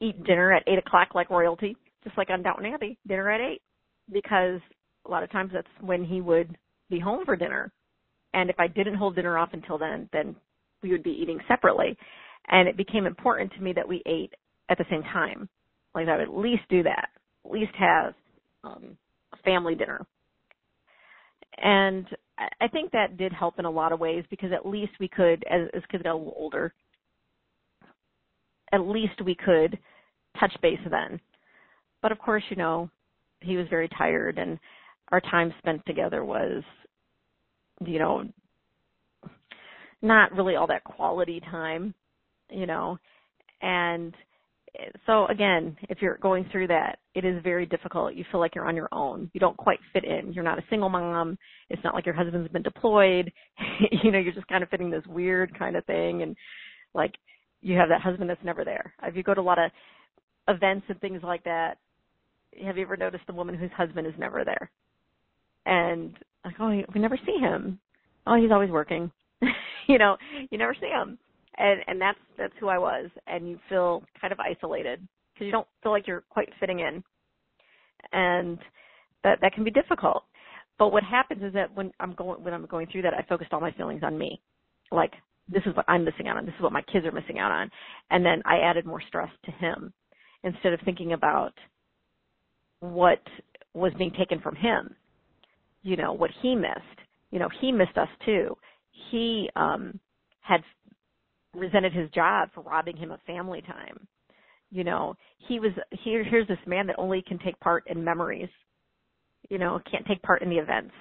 eat 0.00 0.22
dinner 0.24 0.52
at 0.52 0.62
eight 0.66 0.78
o'clock 0.78 1.08
like 1.14 1.30
royalty, 1.30 1.76
just 2.04 2.16
like 2.16 2.30
on 2.30 2.42
Downton 2.42 2.72
Abbey, 2.72 2.98
dinner 3.06 3.30
at 3.30 3.40
eight, 3.40 3.60
because 4.12 4.60
a 5.06 5.10
lot 5.10 5.22
of 5.22 5.30
times 5.30 5.50
that's 5.52 5.66
when 5.80 6.04
he 6.04 6.20
would 6.20 6.56
be 6.88 6.98
home 6.98 7.24
for 7.24 7.36
dinner. 7.36 7.72
And 8.32 8.48
if 8.48 8.58
I 8.58 8.68
didn't 8.68 8.94
hold 8.94 9.16
dinner 9.16 9.36
off 9.36 9.50
until 9.52 9.78
then, 9.78 10.08
then 10.12 10.36
we 10.82 10.90
would 10.90 11.02
be 11.02 11.10
eating 11.10 11.38
separately. 11.48 11.96
And 12.48 12.68
it 12.68 12.76
became 12.76 13.06
important 13.06 13.52
to 13.54 13.60
me 13.60 13.72
that 13.74 13.86
we 13.86 14.02
ate 14.06 14.32
at 14.70 14.78
the 14.78 14.86
same 14.90 15.02
time. 15.02 15.48
Like 15.94 16.08
I 16.08 16.16
would 16.16 16.28
at 16.28 16.36
least 16.36 16.62
do 16.68 16.82
that, 16.84 17.08
at 17.44 17.50
least 17.50 17.72
have 17.78 18.14
um, 18.64 18.96
a 19.32 19.36
family 19.38 19.74
dinner. 19.74 20.06
And 21.58 22.06
I 22.60 22.68
think 22.68 22.90
that 22.92 23.18
did 23.18 23.32
help 23.32 23.58
in 23.58 23.64
a 23.66 23.70
lot 23.70 23.92
of 23.92 24.00
ways 24.00 24.24
because 24.30 24.50
at 24.52 24.66
least 24.66 24.92
we 24.98 25.08
could, 25.08 25.44
as, 25.50 25.68
as 25.74 25.82
kids 25.90 26.02
got 26.02 26.14
a 26.14 26.16
little 26.16 26.34
older, 26.36 26.72
at 28.72 28.80
least 28.80 29.20
we 29.24 29.34
could 29.34 29.78
touch 30.38 30.52
base 30.62 30.78
then. 30.90 31.20
But 32.02 32.12
of 32.12 32.18
course, 32.18 32.42
you 32.48 32.56
know, 32.56 32.88
he 33.40 33.56
was 33.56 33.66
very 33.68 33.88
tired 33.96 34.38
and 34.38 34.58
our 35.12 35.20
time 35.20 35.52
spent 35.58 35.84
together 35.86 36.24
was, 36.24 36.62
you 37.84 37.98
know, 37.98 38.24
not 40.02 40.32
really 40.32 40.56
all 40.56 40.66
that 40.68 40.84
quality 40.84 41.40
time, 41.50 41.94
you 42.50 42.66
know, 42.66 42.98
and 43.60 44.14
so 45.06 45.26
again, 45.26 45.76
if 45.88 45.98
you're 46.00 46.18
going 46.18 46.46
through 46.50 46.68
that, 46.68 46.98
it 47.14 47.24
is 47.24 47.42
very 47.42 47.66
difficult. 47.66 48.14
You 48.14 48.24
feel 48.30 48.40
like 48.40 48.54
you're 48.54 48.68
on 48.68 48.76
your 48.76 48.88
own. 48.92 49.30
You 49.32 49.40
don't 49.40 49.56
quite 49.56 49.78
fit 49.92 50.04
in. 50.04 50.32
You're 50.32 50.44
not 50.44 50.58
a 50.58 50.64
single 50.70 50.88
mom. 50.88 51.38
It's 51.68 51.82
not 51.84 51.94
like 51.94 52.06
your 52.06 52.14
husband's 52.14 52.50
been 52.52 52.62
deployed. 52.62 53.32
you 54.02 54.10
know, 54.10 54.18
you're 54.18 54.32
just 54.32 54.46
kind 54.48 54.62
of 54.62 54.68
fitting 54.68 54.90
this 54.90 55.04
weird 55.06 55.56
kind 55.58 55.76
of 55.76 55.84
thing 55.86 56.22
and 56.22 56.36
like 56.94 57.12
you 57.62 57.76
have 57.76 57.88
that 57.88 58.00
husband 58.00 58.30
that's 58.30 58.44
never 58.44 58.64
there. 58.64 58.94
If 59.02 59.16
you 59.16 59.22
go 59.22 59.34
to 59.34 59.40
a 59.40 59.42
lot 59.42 59.58
of 59.58 59.70
events 60.48 60.86
and 60.88 61.00
things 61.00 61.22
like 61.22 61.44
that, 61.44 61.78
have 62.64 62.76
you 62.76 62.82
ever 62.82 62.96
noticed 62.96 63.26
the 63.26 63.34
woman 63.34 63.54
whose 63.54 63.70
husband 63.76 64.06
is 64.06 64.14
never 64.18 64.44
there? 64.44 64.70
And 65.66 66.16
like, 66.44 66.54
oh, 66.58 66.82
we 66.94 67.00
never 67.00 67.18
see 67.26 67.38
him. 67.38 67.78
Oh, 68.26 68.40
he's 68.40 68.50
always 68.50 68.70
working. 68.70 69.10
you 69.86 69.98
know, 69.98 70.16
you 70.50 70.58
never 70.58 70.74
see 70.74 70.88
him 70.88 71.18
and 71.60 71.80
and 71.86 72.00
that's 72.00 72.18
that's 72.38 72.54
who 72.58 72.68
I 72.68 72.78
was. 72.78 73.10
And 73.26 73.48
you 73.48 73.58
feel 73.68 74.02
kind 74.20 74.32
of 74.32 74.40
isolated 74.40 75.06
because 75.34 75.46
you 75.46 75.52
don't 75.52 75.68
feel 75.82 75.92
like 75.92 76.06
you're 76.06 76.24
quite 76.30 76.48
fitting 76.58 76.80
in. 76.80 77.04
And 78.12 78.58
that 79.22 79.38
that 79.42 79.52
can 79.52 79.64
be 79.64 79.70
difficult. 79.70 80.24
But 80.78 80.92
what 80.92 81.02
happens 81.04 81.42
is 81.42 81.52
that 81.52 81.74
when 81.74 81.92
I'm 82.00 82.14
going 82.14 82.42
when 82.42 82.54
I'm 82.54 82.66
going 82.66 82.86
through 82.90 83.02
that 83.02 83.14
I 83.14 83.22
focused 83.28 83.52
all 83.52 83.60
my 83.60 83.72
feelings 83.72 84.02
on 84.02 84.18
me. 84.18 84.40
Like 84.90 85.12
this 85.48 85.62
is 85.66 85.76
what 85.76 85.84
I'm 85.88 86.04
missing 86.04 86.28
out 86.28 86.36
on. 86.36 86.46
This 86.46 86.54
is 86.56 86.62
what 86.62 86.72
my 86.72 86.82
kids 86.82 87.04
are 87.04 87.12
missing 87.12 87.38
out 87.38 87.52
on. 87.52 87.70
And 88.10 88.24
then 88.24 88.42
I 88.46 88.58
added 88.60 88.86
more 88.86 89.02
stress 89.06 89.30
to 89.44 89.50
him 89.52 89.92
instead 90.42 90.72
of 90.72 90.80
thinking 90.84 91.12
about 91.12 91.52
what 92.80 93.22
was 93.74 93.92
being 93.98 94.12
taken 94.12 94.40
from 94.40 94.56
him. 94.56 94.94
You 95.82 95.96
know 95.96 96.12
what 96.14 96.30
he 96.40 96.54
missed. 96.54 97.00
You 97.30 97.38
know 97.38 97.48
he 97.60 97.70
missed 97.70 97.98
us 97.98 98.08
too. 98.24 98.56
He 99.10 99.50
um 99.56 100.00
had 100.40 100.62
resented 101.54 101.92
his 101.92 102.10
job 102.10 102.50
for 102.54 102.62
robbing 102.62 102.96
him 102.96 103.10
of 103.10 103.20
family 103.26 103.62
time. 103.62 104.06
You 104.70 104.84
know, 104.84 105.14
he 105.48 105.58
was 105.58 105.72
here 106.04 106.22
here's 106.22 106.46
this 106.46 106.58
man 106.66 106.86
that 106.86 106.96
only 106.98 107.22
can 107.22 107.38
take 107.38 107.58
part 107.60 107.84
in 107.86 108.04
memories. 108.04 108.48
You 109.48 109.58
know, 109.58 109.80
can't 109.90 110.06
take 110.06 110.22
part 110.22 110.42
in 110.42 110.50
the 110.50 110.58
events. 110.58 110.92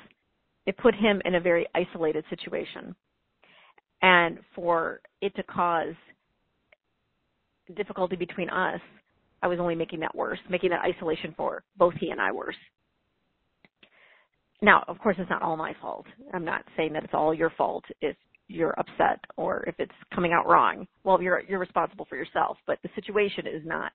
It 0.65 0.77
put 0.77 0.95
him 0.95 1.21
in 1.25 1.35
a 1.35 1.39
very 1.39 1.67
isolated 1.75 2.25
situation. 2.29 2.95
And 4.01 4.39
for 4.55 5.01
it 5.21 5.35
to 5.35 5.43
cause 5.43 5.93
difficulty 7.75 8.15
between 8.15 8.49
us, 8.49 8.79
I 9.41 9.47
was 9.47 9.59
only 9.59 9.75
making 9.75 9.99
that 10.01 10.15
worse, 10.15 10.39
making 10.49 10.71
that 10.71 10.83
isolation 10.83 11.33
for 11.37 11.63
both 11.77 11.93
he 11.99 12.09
and 12.09 12.19
I 12.19 12.31
worse. 12.31 12.55
Now, 14.61 14.83
of 14.87 14.99
course, 14.99 15.15
it's 15.19 15.29
not 15.29 15.41
all 15.41 15.55
my 15.55 15.73
fault. 15.81 16.05
I'm 16.33 16.43
not 16.43 16.63
saying 16.75 16.93
that 16.93 17.03
it's 17.03 17.13
all 17.13 17.33
your 17.33 17.51
fault 17.51 17.85
if 18.01 18.15
you're 18.49 18.77
upset 18.77 19.23
or 19.37 19.63
if 19.67 19.75
it's 19.77 19.93
coming 20.13 20.33
out 20.33 20.47
wrong. 20.47 20.87
Well, 21.03 21.21
you're 21.21 21.41
you're 21.47 21.59
responsible 21.59 22.05
for 22.09 22.17
yourself, 22.17 22.57
but 22.67 22.79
the 22.83 22.89
situation 22.95 23.47
is 23.47 23.61
not 23.63 23.91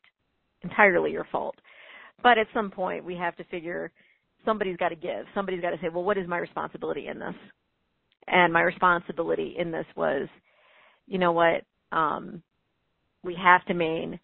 entirely 0.62 1.10
your 1.10 1.26
fault. 1.30 1.56
But 2.22 2.38
at 2.38 2.46
some 2.54 2.70
point 2.70 3.04
we 3.04 3.16
have 3.16 3.36
to 3.36 3.44
figure 3.44 3.90
somebody's 4.44 4.76
got 4.76 4.90
to 4.90 4.96
give. 4.96 5.26
Somebody's 5.34 5.60
got 5.60 5.70
to 5.70 5.78
say, 5.82 5.88
"Well, 5.92 6.04
what 6.04 6.16
is 6.16 6.28
my 6.28 6.38
responsibility 6.38 7.08
in 7.08 7.18
this?" 7.18 7.34
And 8.28 8.52
my 8.52 8.62
responsibility 8.62 9.56
in 9.58 9.70
this 9.70 9.86
was, 9.96 10.28
you 11.06 11.18
know 11.18 11.32
what? 11.32 11.64
Um 11.92 12.42
we 13.24 13.34
have 13.34 13.64
to 13.66 13.74
main 13.74 14.18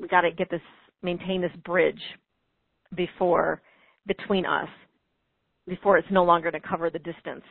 we 0.00 0.08
got 0.08 0.22
to 0.22 0.30
get 0.32 0.50
this 0.50 0.62
maintain 1.02 1.42
this 1.42 1.54
bridge 1.64 2.00
before 2.96 3.60
between 4.06 4.46
us 4.46 4.68
before 5.66 5.98
it's 5.98 6.08
no 6.10 6.24
longer 6.24 6.50
to 6.50 6.60
cover 6.60 6.90
the 6.90 6.98
distance. 6.98 7.44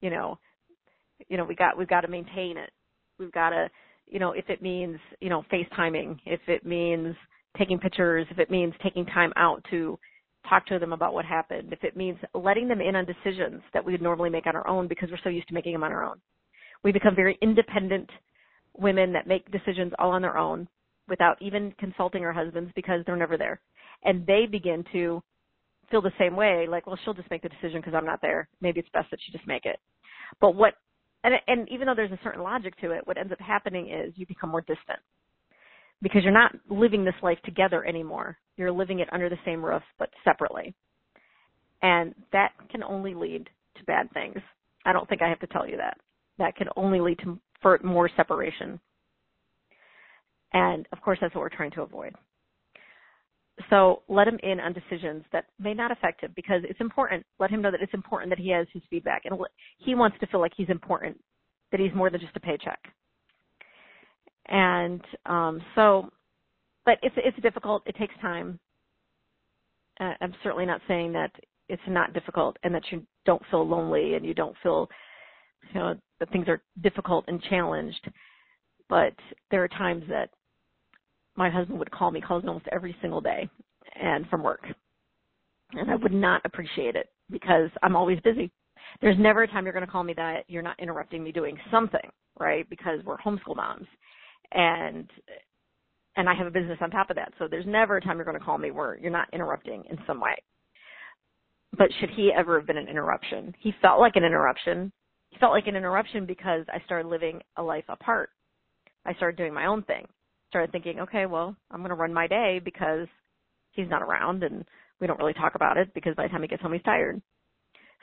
You 0.00 0.10
know, 0.10 0.38
you 1.28 1.36
know 1.36 1.44
we 1.44 1.54
got 1.54 1.76
we've 1.76 1.88
got 1.88 2.02
to 2.02 2.08
maintain 2.08 2.56
it 2.56 2.70
we've 3.18 3.32
got 3.32 3.50
to 3.50 3.68
you 4.10 4.18
know, 4.18 4.32
if 4.32 4.48
it 4.48 4.62
means, 4.62 4.98
you 5.20 5.28
know, 5.28 5.44
FaceTiming, 5.52 6.18
if 6.24 6.40
it 6.46 6.64
means 6.64 7.14
taking 7.56 7.78
pictures, 7.78 8.26
if 8.30 8.38
it 8.38 8.50
means 8.50 8.72
taking 8.82 9.04
time 9.06 9.32
out 9.36 9.64
to 9.70 9.98
talk 10.48 10.66
to 10.66 10.78
them 10.78 10.92
about 10.92 11.12
what 11.12 11.24
happened, 11.24 11.72
if 11.72 11.84
it 11.84 11.96
means 11.96 12.18
letting 12.34 12.68
them 12.68 12.80
in 12.80 12.96
on 12.96 13.04
decisions 13.04 13.60
that 13.74 13.84
we 13.84 13.92
would 13.92 14.02
normally 14.02 14.30
make 14.30 14.46
on 14.46 14.56
our 14.56 14.66
own 14.66 14.88
because 14.88 15.10
we're 15.10 15.18
so 15.22 15.28
used 15.28 15.48
to 15.48 15.54
making 15.54 15.72
them 15.72 15.84
on 15.84 15.92
our 15.92 16.04
own. 16.04 16.16
We 16.82 16.92
become 16.92 17.14
very 17.14 17.38
independent 17.42 18.08
women 18.76 19.12
that 19.12 19.26
make 19.26 19.50
decisions 19.50 19.92
all 19.98 20.10
on 20.10 20.22
their 20.22 20.38
own 20.38 20.68
without 21.08 21.40
even 21.42 21.74
consulting 21.78 22.24
our 22.24 22.32
husbands 22.32 22.70
because 22.76 23.00
they're 23.04 23.16
never 23.16 23.36
there. 23.36 23.60
And 24.04 24.26
they 24.26 24.46
begin 24.46 24.84
to 24.92 25.22
feel 25.90 26.00
the 26.00 26.12
same 26.18 26.36
way, 26.36 26.66
like, 26.68 26.86
well, 26.86 26.98
she'll 27.04 27.14
just 27.14 27.30
make 27.30 27.42
the 27.42 27.48
decision 27.48 27.80
because 27.80 27.94
I'm 27.94 28.06
not 28.06 28.22
there. 28.22 28.48
Maybe 28.60 28.78
it's 28.80 28.88
best 28.92 29.10
that 29.10 29.18
she 29.24 29.32
just 29.32 29.46
make 29.46 29.66
it. 29.66 29.80
But 30.40 30.54
what, 30.54 30.74
and, 31.24 31.34
and 31.46 31.68
even 31.68 31.86
though 31.86 31.94
there's 31.94 32.12
a 32.12 32.20
certain 32.22 32.42
logic 32.42 32.78
to 32.80 32.92
it, 32.92 33.06
what 33.06 33.18
ends 33.18 33.32
up 33.32 33.40
happening 33.40 33.90
is 33.90 34.12
you 34.16 34.26
become 34.26 34.50
more 34.50 34.60
distant 34.60 35.00
because 36.02 36.22
you're 36.22 36.32
not 36.32 36.54
living 36.70 37.04
this 37.04 37.14
life 37.22 37.38
together 37.44 37.84
anymore. 37.84 38.36
You're 38.56 38.72
living 38.72 39.00
it 39.00 39.08
under 39.12 39.28
the 39.28 39.38
same 39.44 39.64
roof, 39.64 39.82
but 39.98 40.10
separately. 40.24 40.74
And 41.82 42.14
that 42.32 42.52
can 42.70 42.82
only 42.82 43.14
lead 43.14 43.48
to 43.76 43.84
bad 43.84 44.10
things. 44.12 44.38
I 44.84 44.92
don't 44.92 45.08
think 45.08 45.22
I 45.22 45.28
have 45.28 45.40
to 45.40 45.46
tell 45.48 45.68
you 45.68 45.76
that. 45.76 45.98
That 46.38 46.56
can 46.56 46.68
only 46.76 47.00
lead 47.00 47.18
to 47.20 47.38
more 47.82 48.10
separation. 48.16 48.80
And 50.52 50.86
of 50.92 51.00
course, 51.00 51.18
that's 51.20 51.34
what 51.34 51.42
we're 51.42 51.48
trying 51.50 51.72
to 51.72 51.82
avoid. 51.82 52.14
So 53.70 54.02
let 54.08 54.28
him 54.28 54.38
in 54.42 54.60
on 54.60 54.72
decisions 54.72 55.24
that 55.32 55.46
may 55.58 55.74
not 55.74 55.90
affect 55.90 56.22
him 56.22 56.32
because 56.36 56.62
it's 56.64 56.80
important. 56.80 57.24
Let 57.38 57.50
him 57.50 57.60
know 57.60 57.70
that 57.70 57.82
it's 57.82 57.94
important 57.94 58.30
that 58.30 58.38
he 58.38 58.50
has 58.50 58.66
his 58.72 58.82
feedback 58.88 59.22
and 59.24 59.38
he 59.78 59.94
wants 59.94 60.16
to 60.20 60.26
feel 60.26 60.40
like 60.40 60.52
he's 60.56 60.68
important, 60.68 61.18
that 61.72 61.80
he's 61.80 61.94
more 61.94 62.10
than 62.10 62.20
just 62.20 62.36
a 62.36 62.40
paycheck. 62.40 62.78
And 64.46 65.02
um, 65.26 65.60
so, 65.74 66.10
but 66.86 66.98
it's 67.02 67.14
it's 67.18 67.40
difficult. 67.42 67.82
It 67.86 67.96
takes 67.96 68.14
time. 68.20 68.58
Uh, 70.00 70.14
I'm 70.20 70.34
certainly 70.42 70.64
not 70.64 70.80
saying 70.88 71.12
that 71.12 71.32
it's 71.68 71.82
not 71.86 72.14
difficult 72.14 72.56
and 72.62 72.74
that 72.74 72.84
you 72.90 73.02
don't 73.26 73.42
feel 73.50 73.66
lonely 73.66 74.14
and 74.14 74.24
you 74.24 74.32
don't 74.32 74.56
feel, 74.62 74.88
you 75.74 75.80
know, 75.80 75.94
that 76.20 76.30
things 76.30 76.48
are 76.48 76.62
difficult 76.82 77.24
and 77.28 77.42
challenged. 77.42 78.10
But 78.88 79.12
there 79.50 79.62
are 79.62 79.68
times 79.68 80.04
that 80.08 80.30
my 81.38 81.48
husband 81.48 81.78
would 81.78 81.90
call 81.90 82.10
me, 82.10 82.20
calls 82.20 82.42
me 82.42 82.48
almost 82.48 82.66
every 82.72 82.94
single 83.00 83.20
day, 83.20 83.48
and 83.94 84.26
from 84.28 84.42
work, 84.42 84.66
and 85.72 85.90
I 85.90 85.94
would 85.94 86.12
not 86.12 86.42
appreciate 86.44 86.96
it 86.96 87.08
because 87.30 87.70
I'm 87.82 87.96
always 87.96 88.18
busy. 88.20 88.50
There's 89.00 89.18
never 89.18 89.44
a 89.44 89.48
time 89.48 89.64
you're 89.64 89.72
going 89.72 89.86
to 89.86 89.90
call 89.90 90.04
me 90.04 90.14
that 90.14 90.44
you're 90.48 90.62
not 90.62 90.78
interrupting 90.80 91.22
me 91.22 91.30
doing 91.30 91.56
something, 91.70 92.10
right? 92.40 92.68
Because 92.68 93.00
we're 93.04 93.18
homeschool 93.18 93.56
moms 93.56 93.86
and 94.52 95.08
and 96.16 96.28
I 96.28 96.34
have 96.34 96.48
a 96.48 96.50
business 96.50 96.78
on 96.80 96.90
top 96.90 97.10
of 97.10 97.16
that. 97.16 97.32
So 97.38 97.46
there's 97.48 97.66
never 97.66 97.96
a 97.96 98.00
time 98.00 98.16
you're 98.16 98.24
going 98.24 98.38
to 98.38 98.44
call 98.44 98.58
me 98.58 98.72
where 98.72 98.98
you're 98.98 99.12
not 99.12 99.28
interrupting 99.32 99.84
in 99.88 99.98
some 100.04 100.20
way. 100.20 100.34
But 101.76 101.88
should 102.00 102.10
he 102.10 102.32
ever 102.36 102.58
have 102.58 102.66
been 102.66 102.76
an 102.76 102.88
interruption? 102.88 103.54
He 103.60 103.72
felt 103.80 104.00
like 104.00 104.16
an 104.16 104.24
interruption. 104.24 104.90
He 105.30 105.38
felt 105.38 105.52
like 105.52 105.68
an 105.68 105.76
interruption 105.76 106.26
because 106.26 106.64
I 106.72 106.84
started 106.86 107.06
living 107.06 107.40
a 107.56 107.62
life 107.62 107.84
apart. 107.88 108.30
I 109.06 109.14
started 109.14 109.36
doing 109.36 109.54
my 109.54 109.66
own 109.66 109.82
thing. 109.84 110.06
Started 110.48 110.72
thinking, 110.72 111.00
okay, 111.00 111.26
well, 111.26 111.54
I'm 111.70 111.80
going 111.80 111.90
to 111.90 111.94
run 111.94 112.12
my 112.12 112.26
day 112.26 112.60
because 112.64 113.06
he's 113.72 113.88
not 113.88 114.02
around 114.02 114.42
and 114.42 114.64
we 115.00 115.06
don't 115.06 115.18
really 115.18 115.34
talk 115.34 115.54
about 115.54 115.76
it 115.76 115.92
because 115.94 116.14
by 116.14 116.24
the 116.24 116.28
time 116.30 116.42
he 116.42 116.48
gets 116.48 116.62
home 116.62 116.72
he's 116.72 116.82
tired. 116.82 117.20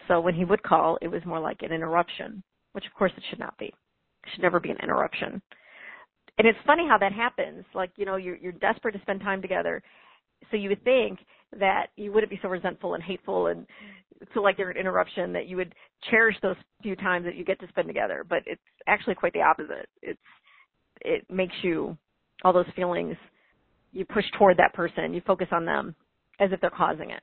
So 0.07 0.19
when 0.19 0.35
he 0.35 0.45
would 0.45 0.63
call, 0.63 0.97
it 1.01 1.07
was 1.07 1.21
more 1.25 1.39
like 1.39 1.61
an 1.61 1.71
interruption, 1.71 2.43
which 2.73 2.85
of 2.85 2.93
course 2.93 3.11
it 3.17 3.23
should 3.29 3.39
not 3.39 3.57
be. 3.57 3.65
It 3.65 4.29
should 4.33 4.43
never 4.43 4.59
be 4.59 4.69
an 4.69 4.77
interruption 4.81 5.41
and 6.37 6.47
it's 6.47 6.57
funny 6.65 6.87
how 6.87 6.97
that 6.97 7.13
happens. 7.13 7.63
Like, 7.73 7.91
you 7.95 8.05
know, 8.05 8.17
you're 8.17 8.35
you're 8.35 8.51
desperate 8.51 8.93
to 8.93 9.01
spend 9.01 9.21
time 9.21 9.41
together. 9.41 9.81
So 10.51 10.57
you 10.57 10.69
would 10.69 10.83
think 10.83 11.19
that 11.57 11.87
you 11.95 12.11
wouldn't 12.11 12.29
be 12.29 12.39
so 12.41 12.49
resentful 12.49 12.93
and 12.93 13.03
hateful 13.03 13.47
and 13.47 13.65
feel 14.33 14.43
like 14.43 14.57
they're 14.57 14.69
an 14.69 14.77
interruption 14.77 15.31
that 15.33 15.47
you 15.47 15.55
would 15.57 15.73
cherish 16.09 16.35
those 16.41 16.55
few 16.81 16.95
times 16.95 17.25
that 17.25 17.35
you 17.35 17.45
get 17.45 17.59
to 17.61 17.67
spend 17.69 17.87
together. 17.87 18.25
But 18.27 18.39
it's 18.45 18.61
actually 18.87 19.15
quite 19.15 19.33
the 19.33 19.41
opposite. 19.41 19.87
It's 20.01 20.19
it 21.01 21.25
makes 21.29 21.55
you 21.61 21.97
all 22.43 22.53
those 22.53 22.65
feelings 22.75 23.15
you 23.91 24.05
push 24.05 24.25
toward 24.37 24.57
that 24.57 24.73
person, 24.73 25.13
you 25.13 25.21
focus 25.25 25.47
on 25.51 25.65
them 25.65 25.95
as 26.39 26.51
if 26.51 26.59
they're 26.59 26.69
causing 26.69 27.11
it. 27.11 27.21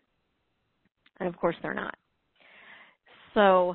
And 1.21 1.29
of 1.29 1.37
course 1.37 1.57
they're 1.63 1.75
not. 1.75 1.95
So 3.35 3.75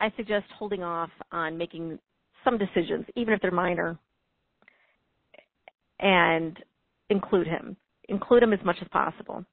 I 0.00 0.10
suggest 0.16 0.46
holding 0.58 0.82
off 0.82 1.10
on 1.30 1.58
making 1.58 1.98
some 2.44 2.56
decisions, 2.56 3.04
even 3.16 3.34
if 3.34 3.40
they're 3.42 3.50
minor, 3.50 3.98
and 6.00 6.56
include 7.10 7.46
him. 7.46 7.76
Include 8.08 8.42
him 8.42 8.52
as 8.54 8.64
much 8.64 8.76
as 8.80 8.88
possible. 8.88 9.44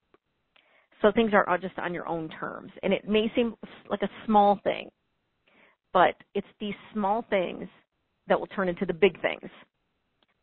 So 1.01 1.11
things 1.13 1.31
are 1.33 1.57
just 1.57 1.77
on 1.77 1.93
your 1.93 2.07
own 2.07 2.29
terms. 2.39 2.71
And 2.81 2.93
it 2.93 3.07
may 3.07 3.31
seem 3.35 3.55
like 3.89 4.01
a 4.01 4.09
small 4.25 4.59
thing, 4.63 4.89
but 5.93 6.15
it's 6.33 6.47
these 6.59 6.73
small 6.93 7.25
things 7.29 7.67
that 8.27 8.39
will 8.39 8.47
turn 8.47 8.69
into 8.69 8.85
the 8.85 8.93
big 8.93 9.21
things. 9.21 9.51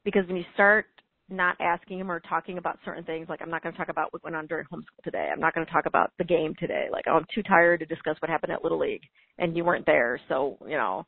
Because 0.05 0.27
when 0.27 0.37
you 0.37 0.45
start 0.55 0.87
not 1.31 1.57
asking 1.61 1.99
him 1.99 2.11
or 2.11 2.21
talking 2.21 2.59
about 2.59 2.79
certain 2.85 3.05
things, 3.05 3.29
like 3.29 3.41
I'm 3.43 3.51
not 3.51 3.63
going 3.63 3.73
to 3.73 3.79
talk 3.79 3.89
about 3.89 4.13
what 4.13 4.23
went 4.23 4.37
on 4.37 4.47
during 4.47 4.67
homeschool 4.67 5.03
today. 5.03 5.31
I'm 5.33 5.41
not 5.41 5.55
going 5.55 5.67
to 5.67 5.73
talk 5.73 5.87
about 5.87 6.13
the 6.19 6.25
game 6.25 6.55
today. 6.59 6.87
Like, 6.93 7.05
oh, 7.09 7.13
I'm 7.17 7.27
too 7.35 7.43
tired 7.43 7.81
to 7.81 7.87
discuss 7.87 8.17
what 8.21 8.31
happened 8.31 8.53
at 8.53 8.63
Little 8.63 8.79
League 8.79 9.03
and 9.39 9.57
you 9.57 9.65
weren't 9.65 9.87
there. 9.87 10.21
So, 10.29 10.59
you 10.67 10.77
know, 10.77 11.07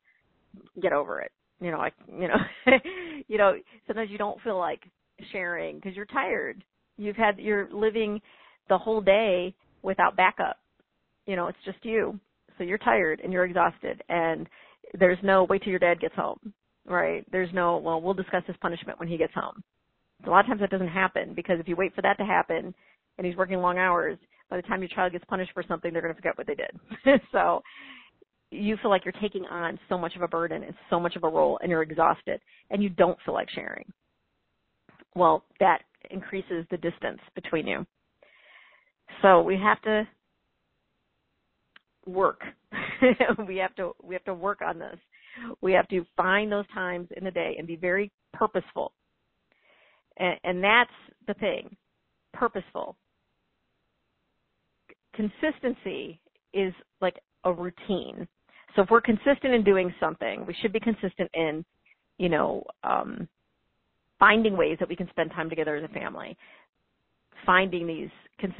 get 0.81 0.93
over 0.93 1.21
it. 1.21 1.31
You 1.61 1.71
know, 1.71 1.79
like 1.79 1.95
you 2.09 2.29
know, 2.29 2.37
you 3.29 3.39
know, 3.39 3.55
sometimes 3.87 4.11
you 4.11 4.19
don't 4.19 4.41
feel 4.43 4.59
like 4.59 4.81
sharing 5.33 5.77
because 5.77 5.97
you're 5.97 6.05
tired. 6.07 6.63
You've 6.99 7.17
had 7.17 7.39
you're 7.39 7.69
living 7.73 8.21
the 8.69 8.79
whole 8.79 9.01
day 9.01 9.55
without 9.83 10.17
backup. 10.17 10.59
You 11.27 11.37
know, 11.37 11.49
it's 11.49 11.59
just 11.65 11.79
you. 11.83 12.19
So 12.59 12.65
you're 12.65 12.79
tired 12.79 13.21
and 13.23 13.33
you're 13.33 13.45
exhausted 13.45 14.03
and 14.09 14.49
there's 14.99 15.19
no 15.23 15.45
wait 15.45 15.63
till 15.63 15.71
your 15.71 15.79
dad 15.79 16.01
gets 16.01 16.15
home. 16.15 16.39
Right? 16.87 17.27
There's 17.33 17.53
no, 17.53 17.79
well, 17.79 18.01
we'll 18.01 18.15
discuss 18.15 18.43
his 18.47 18.57
punishment 18.61 18.99
when 18.99 19.09
he 19.09 19.17
gets 19.17 19.35
home. 19.35 19.63
A 20.25 20.31
lot 20.31 20.41
of 20.41 20.47
times 20.47 20.61
that 20.61 20.71
doesn't 20.71 20.89
happen 20.89 21.35
because 21.35 21.59
if 21.61 21.69
you 21.69 21.77
wait 21.77 21.95
for 21.95 22.03
that 22.03 22.17
to 22.19 22.25
happen 22.25 22.75
and 23.19 23.27
he's 23.27 23.37
working 23.37 23.59
long 23.59 23.79
hours, 23.79 24.19
by 24.49 24.57
the 24.57 24.63
time 24.63 24.81
your 24.81 24.89
child 24.89 25.13
gets 25.13 25.25
punished 25.25 25.51
for 25.53 25.65
something, 25.67 25.93
they're 25.93 26.03
going 26.03 26.15
to 26.15 26.21
forget 26.21 26.39
what 26.39 26.47
they 26.47 26.55
did. 26.55 27.21
so 27.33 27.63
you 28.51 28.77
feel 28.81 28.91
like 28.91 29.05
you're 29.05 29.13
taking 29.21 29.45
on 29.47 29.79
so 29.89 29.99
much 29.99 30.15
of 30.17 30.23
a 30.23 30.29
burden 30.29 30.63
and 30.63 30.75
so 30.89 31.01
much 31.01 31.17
of 31.17 31.25
a 31.25 31.29
role 31.29 31.59
and 31.63 31.71
you're 31.71 31.83
exhausted 31.83 32.41
and 32.71 32.83
you 32.83 32.89
don't 32.89 33.19
feel 33.25 33.35
like 33.35 33.49
sharing. 33.51 33.85
Well, 35.15 35.45
that 35.61 35.81
increases 36.11 36.65
the 36.71 36.77
distance 36.77 37.21
between 37.35 37.67
you. 37.67 37.87
So 39.23 39.43
we 39.43 39.57
have 39.57 39.81
to 39.83 40.07
work. 42.07 42.43
we 43.47 43.57
have 43.57 43.75
to 43.77 43.93
we 44.03 44.15
have 44.15 44.25
to 44.25 44.35
work 44.35 44.61
on 44.63 44.79
this. 44.79 44.99
We 45.61 45.73
have 45.73 45.89
to 45.89 46.05
find 46.17 46.51
those 46.51 46.67
times 46.73 47.09
in 47.17 47.25
the 47.25 47.31
day 47.31 47.57
and 47.59 47.67
be 47.67 47.77
very 47.77 48.11
purposeful. 48.33 48.93
And, 50.19 50.39
and 50.45 50.65
that's 50.65 50.91
the 51.27 51.35
thing. 51.35 51.77
Purposeful. 52.33 52.97
Consistency 55.15 56.21
is 56.53 56.73
like 57.01 57.17
a 57.45 57.53
routine. 57.53 58.27
So 58.75 58.83
if 58.83 58.91
we're 58.91 59.01
consistent 59.01 59.55
in 59.55 59.65
doing 59.65 59.93
something, 59.99 60.45
we 60.47 60.55
should 60.61 60.73
be 60.73 60.81
consistent 60.81 61.31
in, 61.35 61.65
you 62.19 62.29
know, 62.29 62.63
um, 62.85 63.29
finding 64.19 64.57
ways 64.57 64.77
that 64.81 64.89
we 64.89 64.97
can 64.97 65.09
spend 65.11 65.31
time 65.31 65.49
together 65.49 65.77
as 65.77 65.85
a 65.85 65.89
family. 65.89 66.37
Finding 67.45 67.87
these, 67.87 68.09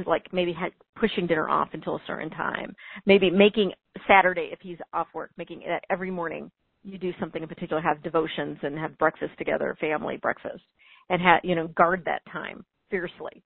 like 0.07 0.33
maybe 0.33 0.57
pushing 0.95 1.27
dinner 1.27 1.49
off 1.49 1.69
until 1.73 1.97
a 1.97 2.03
certain 2.07 2.31
time. 2.31 2.75
Maybe 3.05 3.31
making 3.31 3.73
Saturday, 4.07 4.51
if 4.53 4.59
he's 4.61 4.79
off 4.93 5.09
work, 5.15 5.31
making 5.37 5.63
it 5.63 5.85
every 5.91 6.11
morning 6.11 6.51
you 6.83 6.99
do 6.99 7.13
something 7.19 7.43
in 7.43 7.49
particular, 7.49 7.83
have 7.83 8.03
devotions 8.03 8.59
and 8.63 8.79
have 8.79 8.97
breakfast 8.99 9.33
together, 9.39 9.77
family 9.81 10.19
breakfast, 10.19 10.63
and 11.11 11.21
have, 11.21 11.41
you 11.43 11.55
know, 11.55 11.67
guard 11.69 12.03
that 12.05 12.23
time 12.31 12.65
fiercely. 12.91 13.43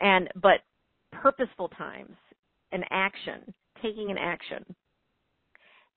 And, 0.00 0.28
but 0.42 0.60
purposeful 1.12 1.68
times 1.68 2.16
an 2.72 2.82
action, 2.90 3.54
taking 3.80 4.10
an 4.10 4.18
action, 4.18 4.64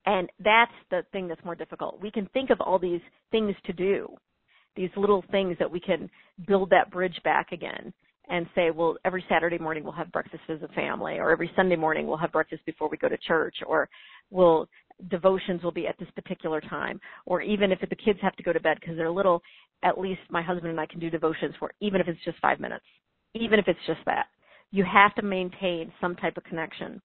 and 0.05 0.29
that's 0.39 0.71
the 0.91 1.01
thing 1.11 1.27
that's 1.27 1.43
more 1.43 1.55
difficult. 1.55 1.99
We 2.01 2.11
can 2.11 2.27
think 2.27 2.51
of 2.51 2.61
all 2.61 2.79
these 2.79 3.01
things 3.31 3.55
to 3.65 3.73
do, 3.73 4.07
these 4.75 4.89
little 4.95 5.23
things 5.31 5.57
that 5.59 5.69
we 5.69 5.79
can 5.79 6.09
build 6.47 6.69
that 6.69 6.91
bridge 6.91 7.19
back 7.23 7.51
again 7.51 7.91
and 8.29 8.45
say, 8.53 8.69
well, 8.71 8.95
every 9.05 9.24
Saturday 9.27 9.57
morning 9.57 9.83
we'll 9.83 9.93
have 9.93 10.12
breakfast 10.12 10.43
as 10.50 10.62
a 10.62 10.67
family, 10.74 11.17
or 11.17 11.31
every 11.31 11.50
Sunday 11.55 11.75
morning 11.75 12.07
we'll 12.07 12.17
have 12.17 12.31
breakfast 12.31 12.63
before 12.65 12.89
we 12.89 12.98
go 12.98 13.09
to 13.09 13.17
church, 13.17 13.55
or 13.65 13.89
we'll 14.29 14.67
devotions 15.09 15.63
will 15.63 15.71
be 15.71 15.88
at 15.88 15.98
this 15.98 16.09
particular 16.13 16.59
time, 16.62 17.00
or 17.25 17.41
even 17.41 17.71
if 17.71 17.79
the 17.79 17.95
kids 17.95 18.19
have 18.21 18.36
to 18.36 18.43
go 18.43 18.51
to 18.51 18.59
bed 18.59 18.77
because 18.79 18.98
they're 18.98 19.09
little, 19.09 19.41
at 19.83 19.98
least 19.98 20.19
my 20.29 20.41
husband 20.41 20.67
and 20.67 20.79
I 20.79 20.86
can 20.86 21.00
do 21.00 21.09
devotions 21.09 21.55
for, 21.57 21.71
even 21.79 22.01
if 22.01 22.07
it's 22.07 22.24
just 22.25 22.38
five 22.39 22.59
minutes, 22.59 22.86
even 23.33 23.59
if 23.59 23.67
it's 23.67 23.79
just 23.88 24.01
that. 24.05 24.25
You 24.71 24.83
have 24.83 25.15
to 25.15 25.24
maintain 25.24 25.91
some 26.01 26.15
type 26.15 26.38
of 26.38 26.43
connection. 26.43 27.01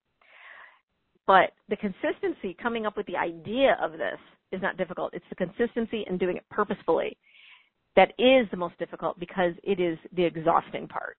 But 1.26 1.52
the 1.68 1.76
consistency, 1.76 2.56
coming 2.60 2.84
up 2.84 2.96
with 2.96 3.06
the 3.06 3.16
idea 3.16 3.78
of 3.80 3.92
this, 3.92 4.18
is 4.52 4.60
not 4.60 4.76
difficult. 4.76 5.14
It's 5.14 5.24
the 5.30 5.36
consistency 5.36 6.04
and 6.08 6.18
doing 6.18 6.36
it 6.36 6.44
purposefully 6.50 7.16
that 7.96 8.12
is 8.18 8.46
the 8.50 8.56
most 8.56 8.78
difficult 8.78 9.18
because 9.18 9.52
it 9.62 9.80
is 9.80 9.98
the 10.16 10.24
exhausting 10.24 10.88
part. 10.88 11.16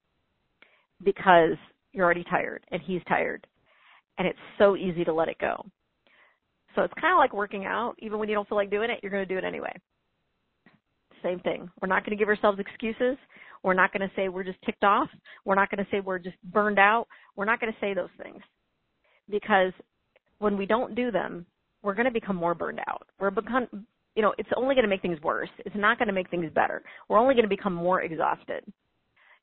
Because 1.03 1.57
you're 1.93 2.05
already 2.05 2.25
tired 2.29 2.63
and 2.71 2.81
he's 2.81 3.01
tired. 3.07 3.45
And 4.17 4.27
it's 4.27 4.39
so 4.57 4.75
easy 4.75 5.03
to 5.03 5.13
let 5.13 5.27
it 5.27 5.37
go. 5.39 5.65
So 6.75 6.81
it's 6.83 6.93
kind 6.99 7.13
of 7.13 7.17
like 7.17 7.33
working 7.33 7.65
out. 7.65 7.95
Even 7.99 8.19
when 8.19 8.29
you 8.29 8.35
don't 8.35 8.47
feel 8.47 8.57
like 8.57 8.69
doing 8.69 8.89
it, 8.89 8.99
you're 9.01 9.11
going 9.11 9.25
to 9.25 9.33
do 9.33 9.37
it 9.37 9.43
anyway. 9.43 9.73
Same 11.23 11.39
thing. 11.39 11.69
We're 11.81 11.87
not 11.87 12.05
going 12.05 12.17
to 12.17 12.21
give 12.21 12.29
ourselves 12.29 12.59
excuses. 12.59 13.17
We're 13.63 13.73
not 13.73 13.91
going 13.91 14.07
to 14.07 14.15
say 14.15 14.29
we're 14.29 14.43
just 14.43 14.61
ticked 14.65 14.83
off. 14.83 15.09
We're 15.43 15.55
not 15.55 15.71
going 15.71 15.83
to 15.83 15.89
say 15.89 15.99
we're 15.99 16.19
just 16.19 16.35
burned 16.43 16.79
out. 16.79 17.07
We're 17.35 17.45
not 17.45 17.59
going 17.59 17.73
to 17.73 17.79
say 17.79 17.93
those 17.93 18.09
things. 18.21 18.41
Because 19.29 19.73
when 20.39 20.57
we 20.57 20.65
don't 20.65 20.95
do 20.95 21.11
them, 21.11 21.45
we're 21.81 21.95
going 21.95 22.05
to 22.05 22.11
become 22.11 22.35
more 22.35 22.53
burned 22.53 22.79
out. 22.87 23.07
We're 23.19 23.31
become, 23.31 23.87
you 24.15 24.21
know, 24.21 24.33
it's 24.37 24.49
only 24.55 24.75
going 24.75 24.83
to 24.83 24.89
make 24.89 25.01
things 25.01 25.21
worse. 25.21 25.49
It's 25.59 25.75
not 25.75 25.97
going 25.97 26.07
to 26.07 26.13
make 26.13 26.29
things 26.29 26.49
better. 26.55 26.81
We're 27.09 27.19
only 27.19 27.33
going 27.33 27.43
to 27.43 27.49
become 27.49 27.73
more 27.73 28.01
exhausted. 28.01 28.63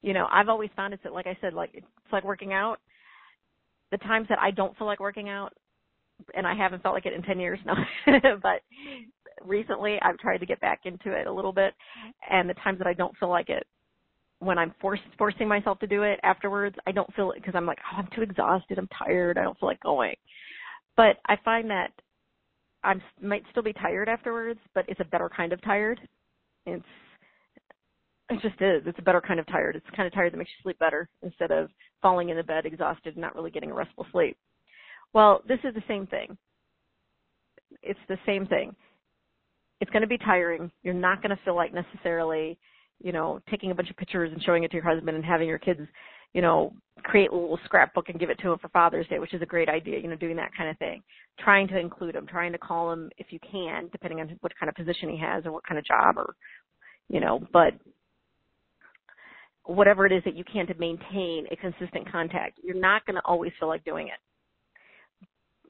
You 0.01 0.15
know, 0.15 0.27
I've 0.31 0.49
always 0.49 0.71
found 0.75 0.95
it's 0.95 1.05
like 1.11 1.27
I 1.27 1.37
said, 1.41 1.53
like 1.53 1.71
it's 1.75 1.87
like 2.11 2.25
working 2.25 2.53
out. 2.53 2.79
The 3.91 3.99
times 3.99 4.27
that 4.31 4.39
I 4.39 4.51
don't 4.51 4.77
feel 4.79 4.87
like 4.87 5.01
working 5.01 5.29
out, 5.29 5.53
and 6.35 6.47
I 6.47 6.55
haven't 6.55 6.83
felt 6.83 6.95
like 6.95 7.05
it 7.05 7.13
in 7.13 7.23
10 7.23 7.39
years 7.39 7.59
now, 7.67 7.77
but 8.43 8.63
recently 9.45 9.99
I've 10.01 10.19
tried 10.19 10.39
to 10.39 10.47
get 10.47 10.61
back 10.61 10.81
into 10.85 11.13
it 11.13 11.27
a 11.27 11.33
little 11.33 11.53
bit, 11.53 11.75
and 12.31 12.49
the 12.49 12.55
times 12.55 12.79
that 12.79 12.87
I 12.87 12.95
don't 12.95 13.17
feel 13.19 13.29
like 13.29 13.51
it, 13.51 13.67
when 14.39 14.59
I'm 14.59 14.75
forced 14.81 15.03
forcing 15.19 15.47
myself 15.47 15.79
to 15.81 15.87
do 15.87 16.03
it 16.03 16.19
afterwards, 16.23 16.75
I 16.87 16.93
don't 16.93 17.13
feel 17.15 17.31
it 17.33 17.37
because 17.37 17.55
I'm 17.55 17.67
like, 17.67 17.79
oh, 17.93 17.99
I'm 17.99 18.09
too 18.15 18.23
exhausted, 18.23 18.79
I'm 18.79 18.89
tired, 18.99 19.37
I 19.37 19.43
don't 19.43 19.59
feel 19.59 19.69
like 19.69 19.81
going. 19.81 20.17
But 20.97 21.19
I 21.27 21.37
find 21.45 21.71
that 21.71 21.93
I 22.85 22.95
might 23.21 23.45
still 23.51 23.63
be 23.63 23.73
tired 23.73 24.09
afterwards, 24.09 24.61
but 24.75 24.85
it's 24.89 25.01
a 25.01 25.05
better 25.05 25.29
kind 25.29 25.53
of 25.53 25.63
tired. 25.63 26.01
It's 26.67 26.85
it 28.31 28.41
just 28.41 28.61
is. 28.63 28.83
It's 28.87 28.99
a 28.99 29.03
better 29.03 29.21
kind 29.21 29.39
of 29.39 29.47
tired. 29.47 29.77
It's 29.77 29.87
the 29.91 29.97
kind 29.97 30.07
of 30.07 30.15
tired 30.15 30.33
that 30.33 30.39
makes 30.39 30.51
you 30.51 30.63
sleep 30.63 30.79
better 30.79 31.09
instead 31.23 31.51
of 31.51 31.69
falling 32.01 32.31
in 32.31 32.37
the 32.37 32.43
bed 32.43 32.65
exhausted 32.65 33.15
and 33.15 33.21
not 33.21 33.35
really 33.35 33.51
getting 33.51 33.71
a 33.71 33.75
restful 33.75 34.07
sleep. 34.11 34.37
Well, 35.13 35.43
this 35.47 35.59
is 35.65 35.75
the 35.75 35.83
same 35.87 36.07
thing. 36.07 36.37
It's 37.83 38.01
the 38.09 38.19
same 38.25 38.47
thing. 38.47 38.75
It's 39.81 39.91
going 39.91 40.03
to 40.03 40.09
be 40.09 40.19
tiring. 40.19 40.71
You're 40.83 40.95
not 40.95 41.23
going 41.23 41.37
to 41.37 41.43
feel 41.45 41.57
like 41.57 41.75
necessarily, 41.75 42.59
you 43.03 43.13
know, 43.13 43.41
taking 43.51 43.71
a 43.71 43.75
bunch 43.75 43.91
of 43.91 43.97
pictures 43.97 44.31
and 44.33 44.43
showing 44.43 44.63
it 44.63 44.71
to 44.71 44.77
your 44.77 44.85
husband 44.85 45.17
and 45.17 45.25
having 45.25 45.49
your 45.49 45.59
kids 45.59 45.81
you 46.35 46.43
know, 46.43 46.73
create 47.03 47.31
a 47.31 47.35
little 47.35 47.59
scrapbook 47.65 48.09
and 48.09 48.19
give 48.19 48.31
it 48.31 48.39
to 48.41 48.53
him 48.53 48.59
for 48.59 48.69
Father's 48.69 49.07
Day, 49.09 49.19
which 49.19 49.35
is 49.35 49.43
a 49.43 49.47
great 49.47 49.69
idea, 49.69 49.99
you 49.99 50.09
know, 50.09 50.17
doing 50.17 50.37
that 50.37 50.55
kind 50.57 50.71
of 50.71 50.79
thing. 50.79 51.03
Trying 51.41 51.69
to 51.69 51.79
include 51.79 52.15
him, 52.15 52.27
trying 52.27 52.53
to 52.53 52.59
call 52.59 52.93
him 52.93 53.11
if 53.19 53.27
you 53.31 53.39
can, 53.51 53.89
depending 53.91 54.21
on 54.21 54.37
what 54.41 54.53
kind 54.59 54.69
of 54.69 54.77
position 54.77 55.09
he 55.11 55.19
has 55.19 55.45
or 55.45 55.53
what 55.53 55.67
kind 55.67 55.79
of 55.79 55.85
job 55.85 56.17
or, 56.17 56.35
you 57.09 57.21
know, 57.21 57.47
but 57.53 57.75
whatever 59.65 60.07
it 60.07 60.13
is 60.13 60.23
that 60.25 60.37
you 60.37 60.45
can 60.45 60.67
to 60.67 60.75
maintain 60.75 61.47
a 61.51 61.57
consistent 61.57 62.11
contact, 62.11 62.59
you're 62.63 62.79
not 62.79 63.05
going 63.07 63.17
to 63.17 63.23
always 63.25 63.53
feel 63.59 63.69
like 63.69 63.85
doing 63.85 64.09
it. 64.09 64.19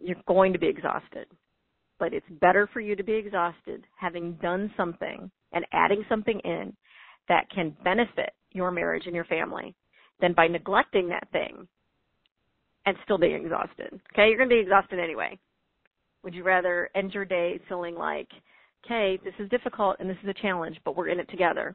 You're 0.00 0.16
going 0.26 0.52
to 0.52 0.58
be 0.58 0.68
exhausted. 0.68 1.26
But 1.98 2.12
it's 2.12 2.26
better 2.40 2.68
for 2.72 2.80
you 2.80 2.96
to 2.96 3.04
be 3.04 3.12
exhausted 3.12 3.84
having 3.98 4.32
done 4.42 4.72
something 4.76 5.30
and 5.52 5.64
adding 5.72 6.04
something 6.08 6.40
in 6.40 6.74
that 7.28 7.48
can 7.54 7.76
benefit 7.84 8.30
your 8.50 8.70
marriage 8.70 9.04
and 9.06 9.14
your 9.14 9.24
family 9.26 9.74
than 10.20 10.32
by 10.32 10.46
neglecting 10.46 11.08
that 11.08 11.28
thing 11.32 11.66
and 12.86 12.96
still 13.04 13.18
being 13.18 13.34
exhausted. 13.34 14.00
Okay, 14.12 14.28
you're 14.28 14.38
going 14.38 14.48
to 14.48 14.54
be 14.54 14.60
exhausted 14.60 14.98
anyway. 14.98 15.38
Would 16.24 16.34
you 16.34 16.44
rather 16.44 16.90
end 16.94 17.12
your 17.14 17.24
day 17.24 17.60
feeling 17.68 17.94
like, 17.94 18.28
okay, 18.84 19.18
this 19.24 19.34
is 19.38 19.48
difficult 19.50 19.96
and 20.00 20.08
this 20.08 20.16
is 20.22 20.28
a 20.28 20.42
challenge, 20.42 20.78
but 20.84 20.96
we're 20.96 21.08
in 21.08 21.20
it 21.20 21.28
together? 21.30 21.74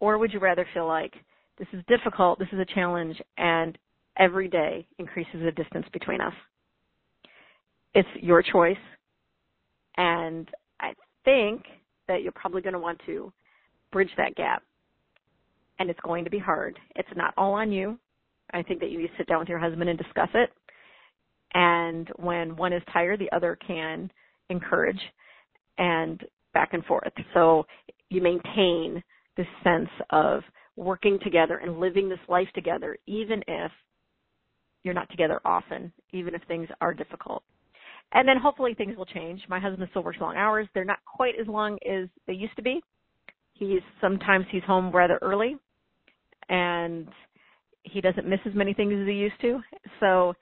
Or 0.00 0.18
would 0.18 0.32
you 0.32 0.38
rather 0.38 0.66
feel 0.74 0.86
like, 0.86 1.14
this 1.58 1.68
is 1.72 1.82
difficult, 1.88 2.38
this 2.38 2.48
is 2.52 2.60
a 2.60 2.74
challenge, 2.74 3.20
and 3.36 3.76
every 4.16 4.46
day 4.46 4.86
increases 4.98 5.40
the 5.42 5.50
distance 5.50 5.86
between 5.92 6.20
us? 6.20 6.34
It's 7.94 8.08
your 8.20 8.42
choice. 8.42 8.76
And 9.96 10.48
I 10.80 10.92
think 11.24 11.64
that 12.06 12.22
you're 12.22 12.32
probably 12.32 12.62
going 12.62 12.74
to 12.74 12.78
want 12.78 13.00
to 13.06 13.32
bridge 13.90 14.10
that 14.16 14.36
gap 14.36 14.62
and 15.78 15.90
it's 15.90 16.00
going 16.00 16.24
to 16.24 16.30
be 16.30 16.38
hard. 16.38 16.78
It's 16.96 17.08
not 17.16 17.34
all 17.36 17.54
on 17.54 17.72
you. 17.72 17.98
I 18.52 18.62
think 18.62 18.80
that 18.80 18.90
you 18.90 19.08
sit 19.16 19.26
down 19.26 19.40
with 19.40 19.48
your 19.48 19.58
husband 19.58 19.88
and 19.88 19.98
discuss 19.98 20.28
it. 20.34 20.50
And 21.54 22.08
when 22.16 22.56
one 22.56 22.72
is 22.72 22.82
tired, 22.92 23.20
the 23.20 23.34
other 23.34 23.58
can 23.66 24.10
encourage 24.50 25.00
and 25.78 26.22
back 26.54 26.70
and 26.72 26.84
forth. 26.84 27.12
So 27.34 27.66
you 28.10 28.22
maintain 28.22 29.02
this 29.36 29.46
sense 29.62 29.88
of 30.10 30.42
working 30.76 31.18
together 31.22 31.58
and 31.58 31.78
living 31.78 32.08
this 32.08 32.18
life 32.28 32.48
together, 32.54 32.96
even 33.06 33.42
if 33.46 33.70
you're 34.82 34.94
not 34.94 35.10
together 35.10 35.40
often, 35.44 35.92
even 36.12 36.34
if 36.34 36.42
things 36.48 36.68
are 36.80 36.94
difficult. 36.94 37.42
And 38.12 38.26
then 38.26 38.38
hopefully 38.38 38.74
things 38.74 38.96
will 38.96 39.06
change. 39.06 39.42
My 39.48 39.60
husband 39.60 39.86
still 39.90 40.02
works 40.02 40.18
long 40.20 40.36
hours. 40.36 40.66
They're 40.72 40.84
not 40.84 41.00
quite 41.04 41.34
as 41.40 41.46
long 41.46 41.78
as 41.88 42.08
they 42.26 42.32
used 42.32 42.56
to 42.56 42.62
be. 42.62 42.80
He's 43.52 43.80
sometimes 44.00 44.46
he's 44.50 44.62
home 44.62 44.90
rather 44.90 45.18
early 45.20 45.56
and 46.48 47.08
he 47.82 48.00
doesn't 48.00 48.28
miss 48.28 48.40
as 48.46 48.54
many 48.54 48.74
things 48.74 48.94
as 49.00 49.06
he 49.06 49.14
used 49.14 49.40
to. 49.40 49.60
So, 50.00 50.34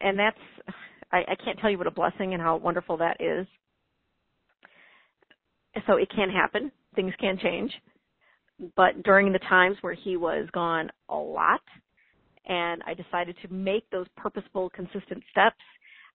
and 0.00 0.18
that's, 0.18 0.38
I, 1.12 1.18
I 1.18 1.34
can't 1.44 1.58
tell 1.58 1.70
you 1.70 1.78
what 1.78 1.86
a 1.86 1.92
blessing 1.92 2.34
and 2.34 2.42
how 2.42 2.56
wonderful 2.56 2.96
that 2.98 3.20
is. 3.20 3.46
So 5.86 5.94
it 5.94 6.10
can 6.14 6.30
happen. 6.30 6.72
Things 6.94 7.12
can 7.20 7.38
change. 7.38 7.72
But 8.76 9.02
during 9.04 9.32
the 9.32 9.38
times 9.40 9.76
where 9.82 9.94
he 9.94 10.16
was 10.16 10.48
gone 10.52 10.90
a 11.08 11.14
lot, 11.14 11.60
and 12.46 12.82
I 12.86 12.94
decided 12.94 13.36
to 13.42 13.52
make 13.52 13.88
those 13.90 14.06
purposeful, 14.16 14.70
consistent 14.70 15.22
steps, 15.30 15.62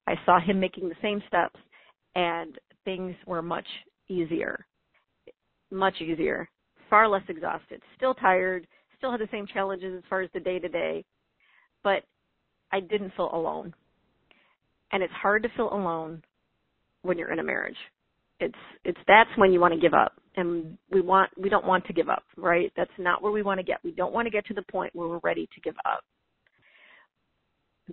I 0.08 0.16
saw 0.26 0.40
him 0.40 0.60
making 0.60 0.90
the 0.90 0.96
same 1.02 1.22
steps, 1.28 1.60
and 2.16 2.58
things 2.84 3.16
were 3.26 3.42
much 3.42 3.68
easier. 4.10 4.66
Much 5.72 6.02
easier. 6.02 6.50
Far 6.90 7.08
less 7.08 7.24
exhausted. 7.30 7.82
Still 7.96 8.14
tired, 8.14 8.68
still 9.04 9.12
had 9.12 9.20
the 9.20 9.28
same 9.34 9.46
challenges 9.46 9.94
as 9.98 10.04
far 10.10 10.22
as 10.22 10.30
the 10.34 10.40
day 10.40 10.60
to 10.60 10.70
day, 10.70 11.04
but 11.84 12.04
I 12.72 12.80
didn't 12.80 13.12
feel 13.18 13.30
alone. 13.34 13.74
And 14.94 15.04
it's 15.04 15.12
hard 15.12 15.44
to 15.44 15.50
feel 15.58 15.74
alone 15.74 16.24
when 17.02 17.18
you're 17.18 17.34
in 17.34 17.40
a 17.40 17.44
marriage. 17.44 17.76
It's 18.40 18.56
it's 18.86 18.98
that's 19.06 19.30
when 19.36 19.52
you 19.52 19.60
want 19.60 19.74
to 19.74 19.80
give 19.80 19.94
up. 19.94 20.14
And 20.38 20.78
we 20.90 21.02
want 21.02 21.32
we 21.38 21.50
don't 21.50 21.66
want 21.66 21.86
to 21.88 21.94
give 21.94 22.08
up, 22.08 22.24
right? 22.38 22.72
That's 22.78 22.92
not 22.98 23.22
where 23.22 23.34
we 23.34 23.44
want 23.44 23.60
to 23.60 23.64
get. 23.64 23.80
We 23.84 23.92
don't 23.92 24.14
want 24.14 24.26
to 24.26 24.32
get 24.32 24.46
to 24.46 24.54
the 24.54 24.64
point 24.72 24.96
where 24.96 25.10
we're 25.10 25.20
ready 25.22 25.50
to 25.54 25.62
give 25.62 25.76
up. 25.86 26.04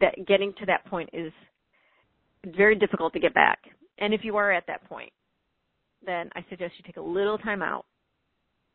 That 0.01 0.15
getting 0.29 0.53
to 0.61 0.67
that 0.67 0.87
point 0.87 1.11
is 1.13 1.33
very 2.57 2.77
difficult 2.77 3.13
to 3.15 3.21
get 3.21 3.35
back. 3.35 3.59
And 3.99 4.15
if 4.15 4.21
you 4.23 4.37
are 4.37 4.53
at 4.53 4.65
that 4.69 4.89
point, 4.89 5.11
then 6.07 6.31
I 6.37 6.45
suggest 6.49 6.75
you 6.79 6.85
take 6.87 6.99
a 6.99 7.03
little 7.03 7.37
time 7.37 7.63
out, 7.63 7.85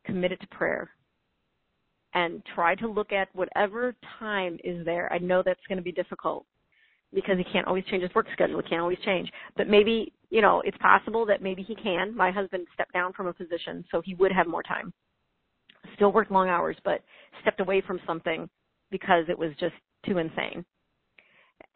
commit 0.06 0.34
it 0.34 0.42
to 0.42 0.48
prayer, 0.48 0.92
and 2.16 2.42
try 2.56 2.74
to 2.76 2.88
look 2.88 3.12
at 3.12 3.28
whatever 3.36 3.94
time 4.20 4.58
is 4.64 4.84
there. 4.86 5.12
I 5.14 5.20
know 5.20 5.44
that's 5.46 5.60
going 5.68 5.78
to 5.78 5.84
be 5.84 5.92
difficult 5.92 6.46
because 7.14 7.38
he 7.38 7.44
can't 7.52 7.68
always 7.68 7.84
change 7.86 8.02
his 8.04 8.16
work 8.16 8.26
schedule. 8.34 8.62
He 8.62 8.70
can't 8.70 8.82
always 8.82 8.98
change. 9.06 9.30
But 9.56 9.68
maybe, 9.70 10.14
you 10.30 10.42
know, 10.42 10.62
it's 10.66 10.78
possible 10.78 11.26
that 11.28 11.44
maybe 11.44 11.62
he 11.62 11.76
can. 11.76 12.16
My 12.16 12.32
husband 12.32 12.68
stepped 12.74 12.94
down 12.94 13.14
from 13.14 13.28
a 13.28 13.34
position, 13.34 13.84
so 13.92 14.02
he 14.04 14.16
would 14.16 14.32
have 14.32 14.48
more 14.48 14.64
time. 14.64 14.94
Still 15.96 16.12
worked 16.12 16.32
long 16.32 16.48
hours, 16.48 16.78
but 16.86 17.02
stepped 17.42 17.60
away 17.60 17.84
from 17.86 18.00
something 18.08 18.50
because 18.92 19.26
it 19.30 19.38
was 19.38 19.52
just 19.60 19.76
too 20.06 20.18
insane. 20.18 20.66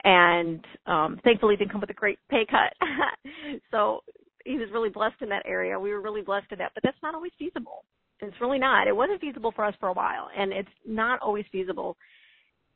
And 0.05 0.63
um 0.85 1.19
thankfully 1.23 1.57
didn't 1.57 1.71
come 1.71 1.81
with 1.81 1.89
a 1.89 1.93
great 1.93 2.19
pay 2.29 2.45
cut. 2.49 2.73
so 3.71 3.99
he 4.45 4.57
was 4.57 4.69
really 4.71 4.89
blessed 4.89 5.21
in 5.21 5.29
that 5.29 5.43
area. 5.45 5.77
We 5.77 5.91
were 5.91 6.01
really 6.01 6.21
blessed 6.21 6.51
in 6.51 6.59
that, 6.59 6.71
but 6.73 6.83
that's 6.83 6.97
not 7.03 7.13
always 7.13 7.31
feasible. 7.37 7.83
It's 8.21 8.35
really 8.41 8.59
not. 8.59 8.87
It 8.87 8.95
wasn't 8.95 9.21
feasible 9.21 9.51
for 9.55 9.65
us 9.65 9.73
for 9.79 9.89
a 9.89 9.93
while, 9.93 10.29
and 10.37 10.51
it's 10.51 10.69
not 10.85 11.19
always 11.21 11.45
feasible 11.51 11.97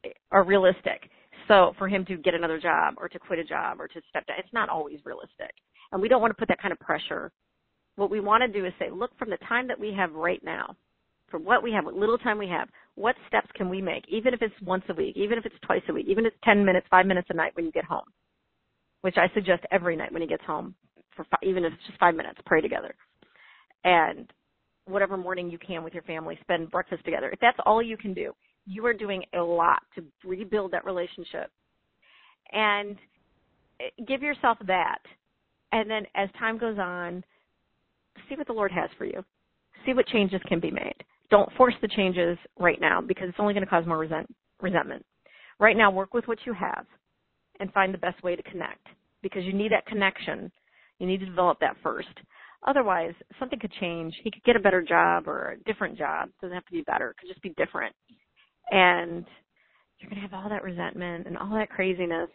uh, 0.05 0.09
or 0.31 0.43
realistic. 0.43 1.09
So 1.47 1.73
for 1.77 1.87
him 1.87 2.05
to 2.05 2.17
get 2.17 2.33
another 2.33 2.59
job 2.59 2.95
or 2.97 3.09
to 3.09 3.19
quit 3.19 3.39
a 3.39 3.43
job 3.43 3.81
or 3.81 3.87
to 3.87 4.01
step 4.09 4.25
down, 4.27 4.37
it's 4.39 4.53
not 4.53 4.69
always 4.69 4.99
realistic. 5.03 5.51
And 5.91 6.01
we 6.01 6.07
don't 6.07 6.21
want 6.21 6.31
to 6.31 6.39
put 6.39 6.47
that 6.47 6.61
kind 6.61 6.71
of 6.71 6.79
pressure. 6.79 7.31
What 7.95 8.09
we 8.09 8.19
want 8.19 8.41
to 8.41 8.47
do 8.47 8.65
is 8.65 8.73
say, 8.79 8.89
look 8.89 9.11
from 9.17 9.29
the 9.29 9.37
time 9.47 9.67
that 9.67 9.79
we 9.79 9.93
have 9.93 10.13
right 10.13 10.41
now, 10.43 10.75
from 11.29 11.43
what 11.43 11.61
we 11.61 11.71
have, 11.71 11.85
what 11.85 11.95
little 11.95 12.17
time 12.17 12.37
we 12.37 12.47
have, 12.47 12.69
what 12.95 13.15
steps 13.27 13.49
can 13.55 13.69
we 13.69 13.81
make, 13.81 14.03
even 14.07 14.33
if 14.33 14.41
it's 14.41 14.53
once 14.61 14.83
a 14.89 14.93
week, 14.93 15.17
even 15.17 15.37
if 15.37 15.45
it's 15.45 15.55
twice 15.65 15.81
a 15.89 15.93
week, 15.93 16.05
even 16.07 16.25
if 16.25 16.33
it's 16.33 16.41
10 16.45 16.63
minutes, 16.63 16.87
5 16.89 17.05
minutes 17.05 17.27
a 17.31 17.35
night 17.35 17.51
when 17.55 17.65
you 17.65 17.71
get 17.71 17.85
home, 17.85 18.05
which 19.01 19.17
I 19.17 19.33
suggest 19.33 19.63
every 19.71 19.95
night 19.95 20.13
when 20.13 20.21
he 20.21 20.27
gets 20.27 20.43
home, 20.45 20.75
for 21.15 21.25
five, 21.25 21.39
even 21.43 21.65
if 21.65 21.73
it's 21.73 21.85
just 21.87 21.99
5 21.99 22.15
minutes, 22.15 22.39
pray 22.45 22.61
together. 22.61 22.95
And 23.83 24.31
whatever 24.85 25.17
morning 25.17 25.49
you 25.49 25.57
can 25.57 25.83
with 25.83 25.93
your 25.93 26.03
family, 26.03 26.37
spend 26.41 26.71
breakfast 26.71 27.05
together. 27.05 27.29
If 27.31 27.39
that's 27.39 27.57
all 27.65 27.81
you 27.81 27.97
can 27.97 28.13
do, 28.13 28.33
you 28.65 28.85
are 28.85 28.93
doing 28.93 29.23
a 29.33 29.41
lot 29.41 29.81
to 29.95 30.03
rebuild 30.25 30.71
that 30.71 30.85
relationship. 30.85 31.51
And 32.51 32.97
eh, 33.79 34.03
give 34.07 34.21
yourself 34.21 34.57
that 34.67 34.99
And 35.71 35.89
then 35.89 36.05
as 36.15 36.29
time 36.37 36.57
goes 36.57 36.77
on, 36.79 37.23
see 38.29 38.35
what 38.35 38.47
the 38.47 38.53
Lord 38.53 38.71
has 38.71 38.89
for 38.97 39.05
you. 39.05 39.23
See 39.85 39.93
what 39.93 40.07
changes 40.07 40.41
can 40.47 40.59
be 40.59 40.71
made. 40.71 40.95
Don't 41.29 41.51
force 41.53 41.73
the 41.81 41.87
changes 41.89 42.37
right 42.59 42.79
now 42.79 43.01
because 43.01 43.27
it's 43.27 43.39
only 43.39 43.53
going 43.53 43.65
to 43.65 43.69
cause 43.69 43.85
more 43.87 43.97
resent, 43.97 44.27
resentment. 44.61 45.05
Right 45.59 45.75
now, 45.75 45.91
work 45.91 46.13
with 46.13 46.27
what 46.27 46.39
you 46.45 46.53
have 46.53 46.85
and 47.59 47.71
find 47.73 47.93
the 47.93 47.97
best 47.97 48.21
way 48.23 48.35
to 48.35 48.43
connect 48.43 48.85
because 49.21 49.43
you 49.43 49.53
need 49.53 49.71
that 49.71 49.85
connection. 49.87 50.51
You 50.99 51.07
need 51.07 51.19
to 51.21 51.25
develop 51.25 51.59
that 51.59 51.75
first. 51.81 52.09
Otherwise, 52.65 53.13
something 53.39 53.59
could 53.59 53.73
change. 53.79 54.13
He 54.23 54.31
could 54.31 54.43
get 54.43 54.55
a 54.55 54.59
better 54.59 54.81
job 54.81 55.27
or 55.27 55.51
a 55.51 55.63
different 55.63 55.97
job. 55.97 56.29
It 56.29 56.41
doesn't 56.41 56.55
have 56.55 56.65
to 56.65 56.71
be 56.71 56.81
better. 56.81 57.09
It 57.09 57.17
could 57.17 57.29
just 57.29 57.41
be 57.41 57.53
different. 57.57 57.93
And 58.71 59.25
you're 59.99 60.09
going 60.09 60.21
to 60.21 60.27
have 60.27 60.33
all 60.33 60.49
that 60.49 60.63
resentment 60.63 61.27
and 61.27 61.37
all 61.37 61.51
that 61.55 61.69
craziness, 61.69 62.29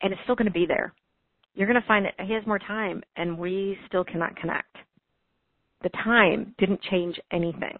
and 0.00 0.12
it's 0.12 0.22
still 0.24 0.36
going 0.36 0.46
to 0.46 0.52
be 0.52 0.66
there. 0.66 0.94
You're 1.54 1.66
going 1.66 1.80
to 1.80 1.86
find 1.86 2.04
that 2.04 2.14
he 2.24 2.32
has 2.34 2.46
more 2.46 2.58
time, 2.58 3.02
and 3.16 3.36
we 3.36 3.76
still 3.88 4.04
cannot 4.04 4.36
connect. 4.36 4.74
The 5.82 5.90
time 5.90 6.54
didn't 6.58 6.80
change 6.90 7.18
anything. 7.32 7.76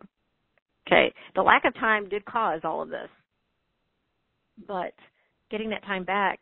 Okay, 0.87 1.13
the 1.37 1.43
lack 1.43 1.65
of 1.65 1.75
time 1.75 2.09
did 2.09 2.25
cause 2.25 2.61
all 2.65 2.83
of 2.83 2.89
this, 2.89 3.09
but 4.67 4.93
getting 5.49 5.71
that 5.71 5.85
time 5.85 6.05
back, 6.05 6.41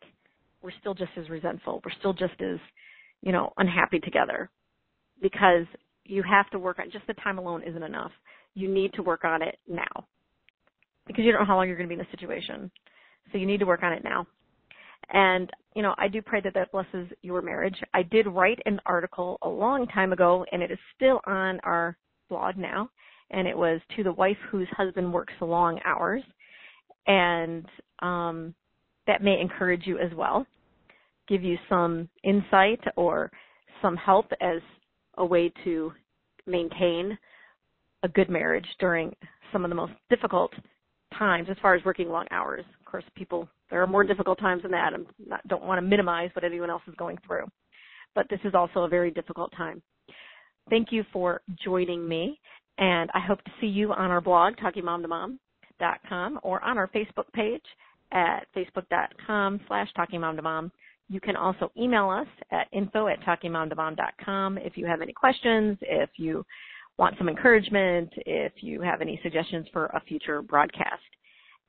we're 0.63 0.71
still 0.79 0.95
just 0.95 1.11
as 1.15 1.29
resentful. 1.29 1.79
We're 1.85 1.91
still 1.99 2.13
just 2.13 2.41
as, 2.41 2.57
you 3.21 3.31
know, 3.31 3.53
unhappy 3.57 3.99
together 3.99 4.49
because 5.21 5.65
you 6.05 6.23
have 6.23 6.49
to 6.49 6.59
work 6.59 6.79
on 6.79 6.91
just 6.91 7.07
the 7.07 7.13
time 7.15 7.37
alone 7.37 7.63
isn't 7.63 7.83
enough. 7.83 8.11
You 8.53 8.67
need 8.67 8.93
to 8.93 9.03
work 9.03 9.23
on 9.23 9.41
it 9.41 9.59
now 9.67 10.07
because 11.07 11.23
you 11.23 11.31
don't 11.31 11.41
know 11.41 11.47
how 11.47 11.55
long 11.55 11.67
you're 11.67 11.77
going 11.77 11.89
to 11.89 11.95
be 11.95 11.99
in 11.99 12.05
the 12.05 12.17
situation. 12.17 12.71
So 13.31 13.37
you 13.37 13.45
need 13.45 13.59
to 13.59 13.65
work 13.65 13.83
on 13.83 13.93
it 13.93 14.03
now. 14.03 14.27
And, 15.13 15.49
you 15.75 15.81
know, 15.81 15.95
I 15.97 16.07
do 16.07 16.21
pray 16.21 16.41
that 16.41 16.53
that 16.53 16.71
blesses 16.71 17.07
your 17.21 17.41
marriage. 17.41 17.75
I 17.93 18.03
did 18.03 18.27
write 18.27 18.59
an 18.65 18.79
article 18.85 19.37
a 19.41 19.49
long 19.49 19.87
time 19.87 20.13
ago 20.13 20.45
and 20.51 20.61
it 20.61 20.71
is 20.71 20.77
still 20.95 21.21
on 21.25 21.59
our 21.63 21.97
blog 22.29 22.57
now. 22.57 22.89
And 23.31 23.47
it 23.47 23.57
was 23.57 23.79
to 23.95 24.03
the 24.03 24.11
wife 24.11 24.37
whose 24.49 24.67
husband 24.75 25.11
works 25.11 25.33
long 25.41 25.79
hours. 25.85 26.23
And, 27.07 27.65
um, 27.99 28.53
that 29.07 29.23
may 29.23 29.39
encourage 29.39 29.87
you 29.87 29.97
as 29.97 30.13
well, 30.15 30.45
give 31.27 31.43
you 31.43 31.57
some 31.67 32.07
insight 32.23 32.79
or 32.95 33.31
some 33.81 33.97
help 33.97 34.27
as 34.39 34.61
a 35.17 35.25
way 35.25 35.51
to 35.63 35.91
maintain 36.45 37.17
a 38.03 38.07
good 38.07 38.29
marriage 38.29 38.65
during 38.79 39.15
some 39.51 39.63
of 39.63 39.69
the 39.69 39.75
most 39.75 39.93
difficult 40.09 40.51
times 41.17 41.47
as 41.49 41.57
far 41.61 41.75
as 41.75 41.83
working 41.85 42.09
long 42.09 42.25
hours. 42.31 42.63
Of 42.79 42.85
course, 42.85 43.03
people 43.15 43.47
there 43.69 43.81
are 43.81 43.87
more 43.87 44.03
difficult 44.03 44.37
times 44.39 44.63
than 44.63 44.71
that. 44.71 44.93
I 44.93 45.37
don't 45.47 45.63
want 45.63 45.77
to 45.77 45.81
minimize 45.81 46.29
what 46.33 46.43
anyone 46.43 46.69
else 46.69 46.81
is 46.87 46.95
going 46.95 47.17
through, 47.25 47.45
but 48.13 48.27
this 48.29 48.39
is 48.43 48.53
also 48.53 48.81
a 48.81 48.89
very 48.89 49.11
difficult 49.11 49.51
time. 49.55 49.81
Thank 50.69 50.91
you 50.91 51.03
for 51.13 51.41
joining 51.63 52.07
me, 52.07 52.39
and 52.77 53.09
I 53.13 53.19
hope 53.25 53.41
to 53.43 53.51
see 53.61 53.67
you 53.67 53.93
on 53.93 54.11
our 54.11 54.21
blog, 54.21 54.55
talkingmomtomom.com, 54.57 56.39
or 56.43 56.63
on 56.63 56.77
our 56.77 56.89
Facebook 56.89 57.31
page 57.33 57.63
at 58.11 58.45
facebook.com 58.55 59.61
slash 59.67 59.87
talkingmomtomom. 59.97 60.69
You 61.11 61.19
can 61.19 61.35
also 61.35 61.73
email 61.77 62.09
us 62.09 62.27
at 62.51 62.69
info 62.71 63.07
at 63.07 63.19
talkingmomtomom.com 63.23 64.57
if 64.59 64.77
you 64.77 64.85
have 64.85 65.01
any 65.01 65.11
questions, 65.11 65.77
if 65.81 66.09
you 66.15 66.45
want 66.97 67.17
some 67.17 67.27
encouragement, 67.27 68.09
if 68.25 68.53
you 68.61 68.79
have 68.79 69.01
any 69.01 69.19
suggestions 69.21 69.67
for 69.73 69.87
a 69.87 69.99
future 70.07 70.41
broadcast. 70.41 71.03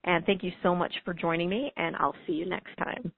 And 0.05 0.25
thank 0.27 0.45
you 0.45 0.53
so 0.63 0.77
much 0.77 0.93
for 1.05 1.13
joining 1.13 1.49
me, 1.49 1.73
and 1.77 1.97
I'll 1.97 2.15
see 2.25 2.35
you 2.35 2.49
next 2.49 2.77
time. 2.77 3.11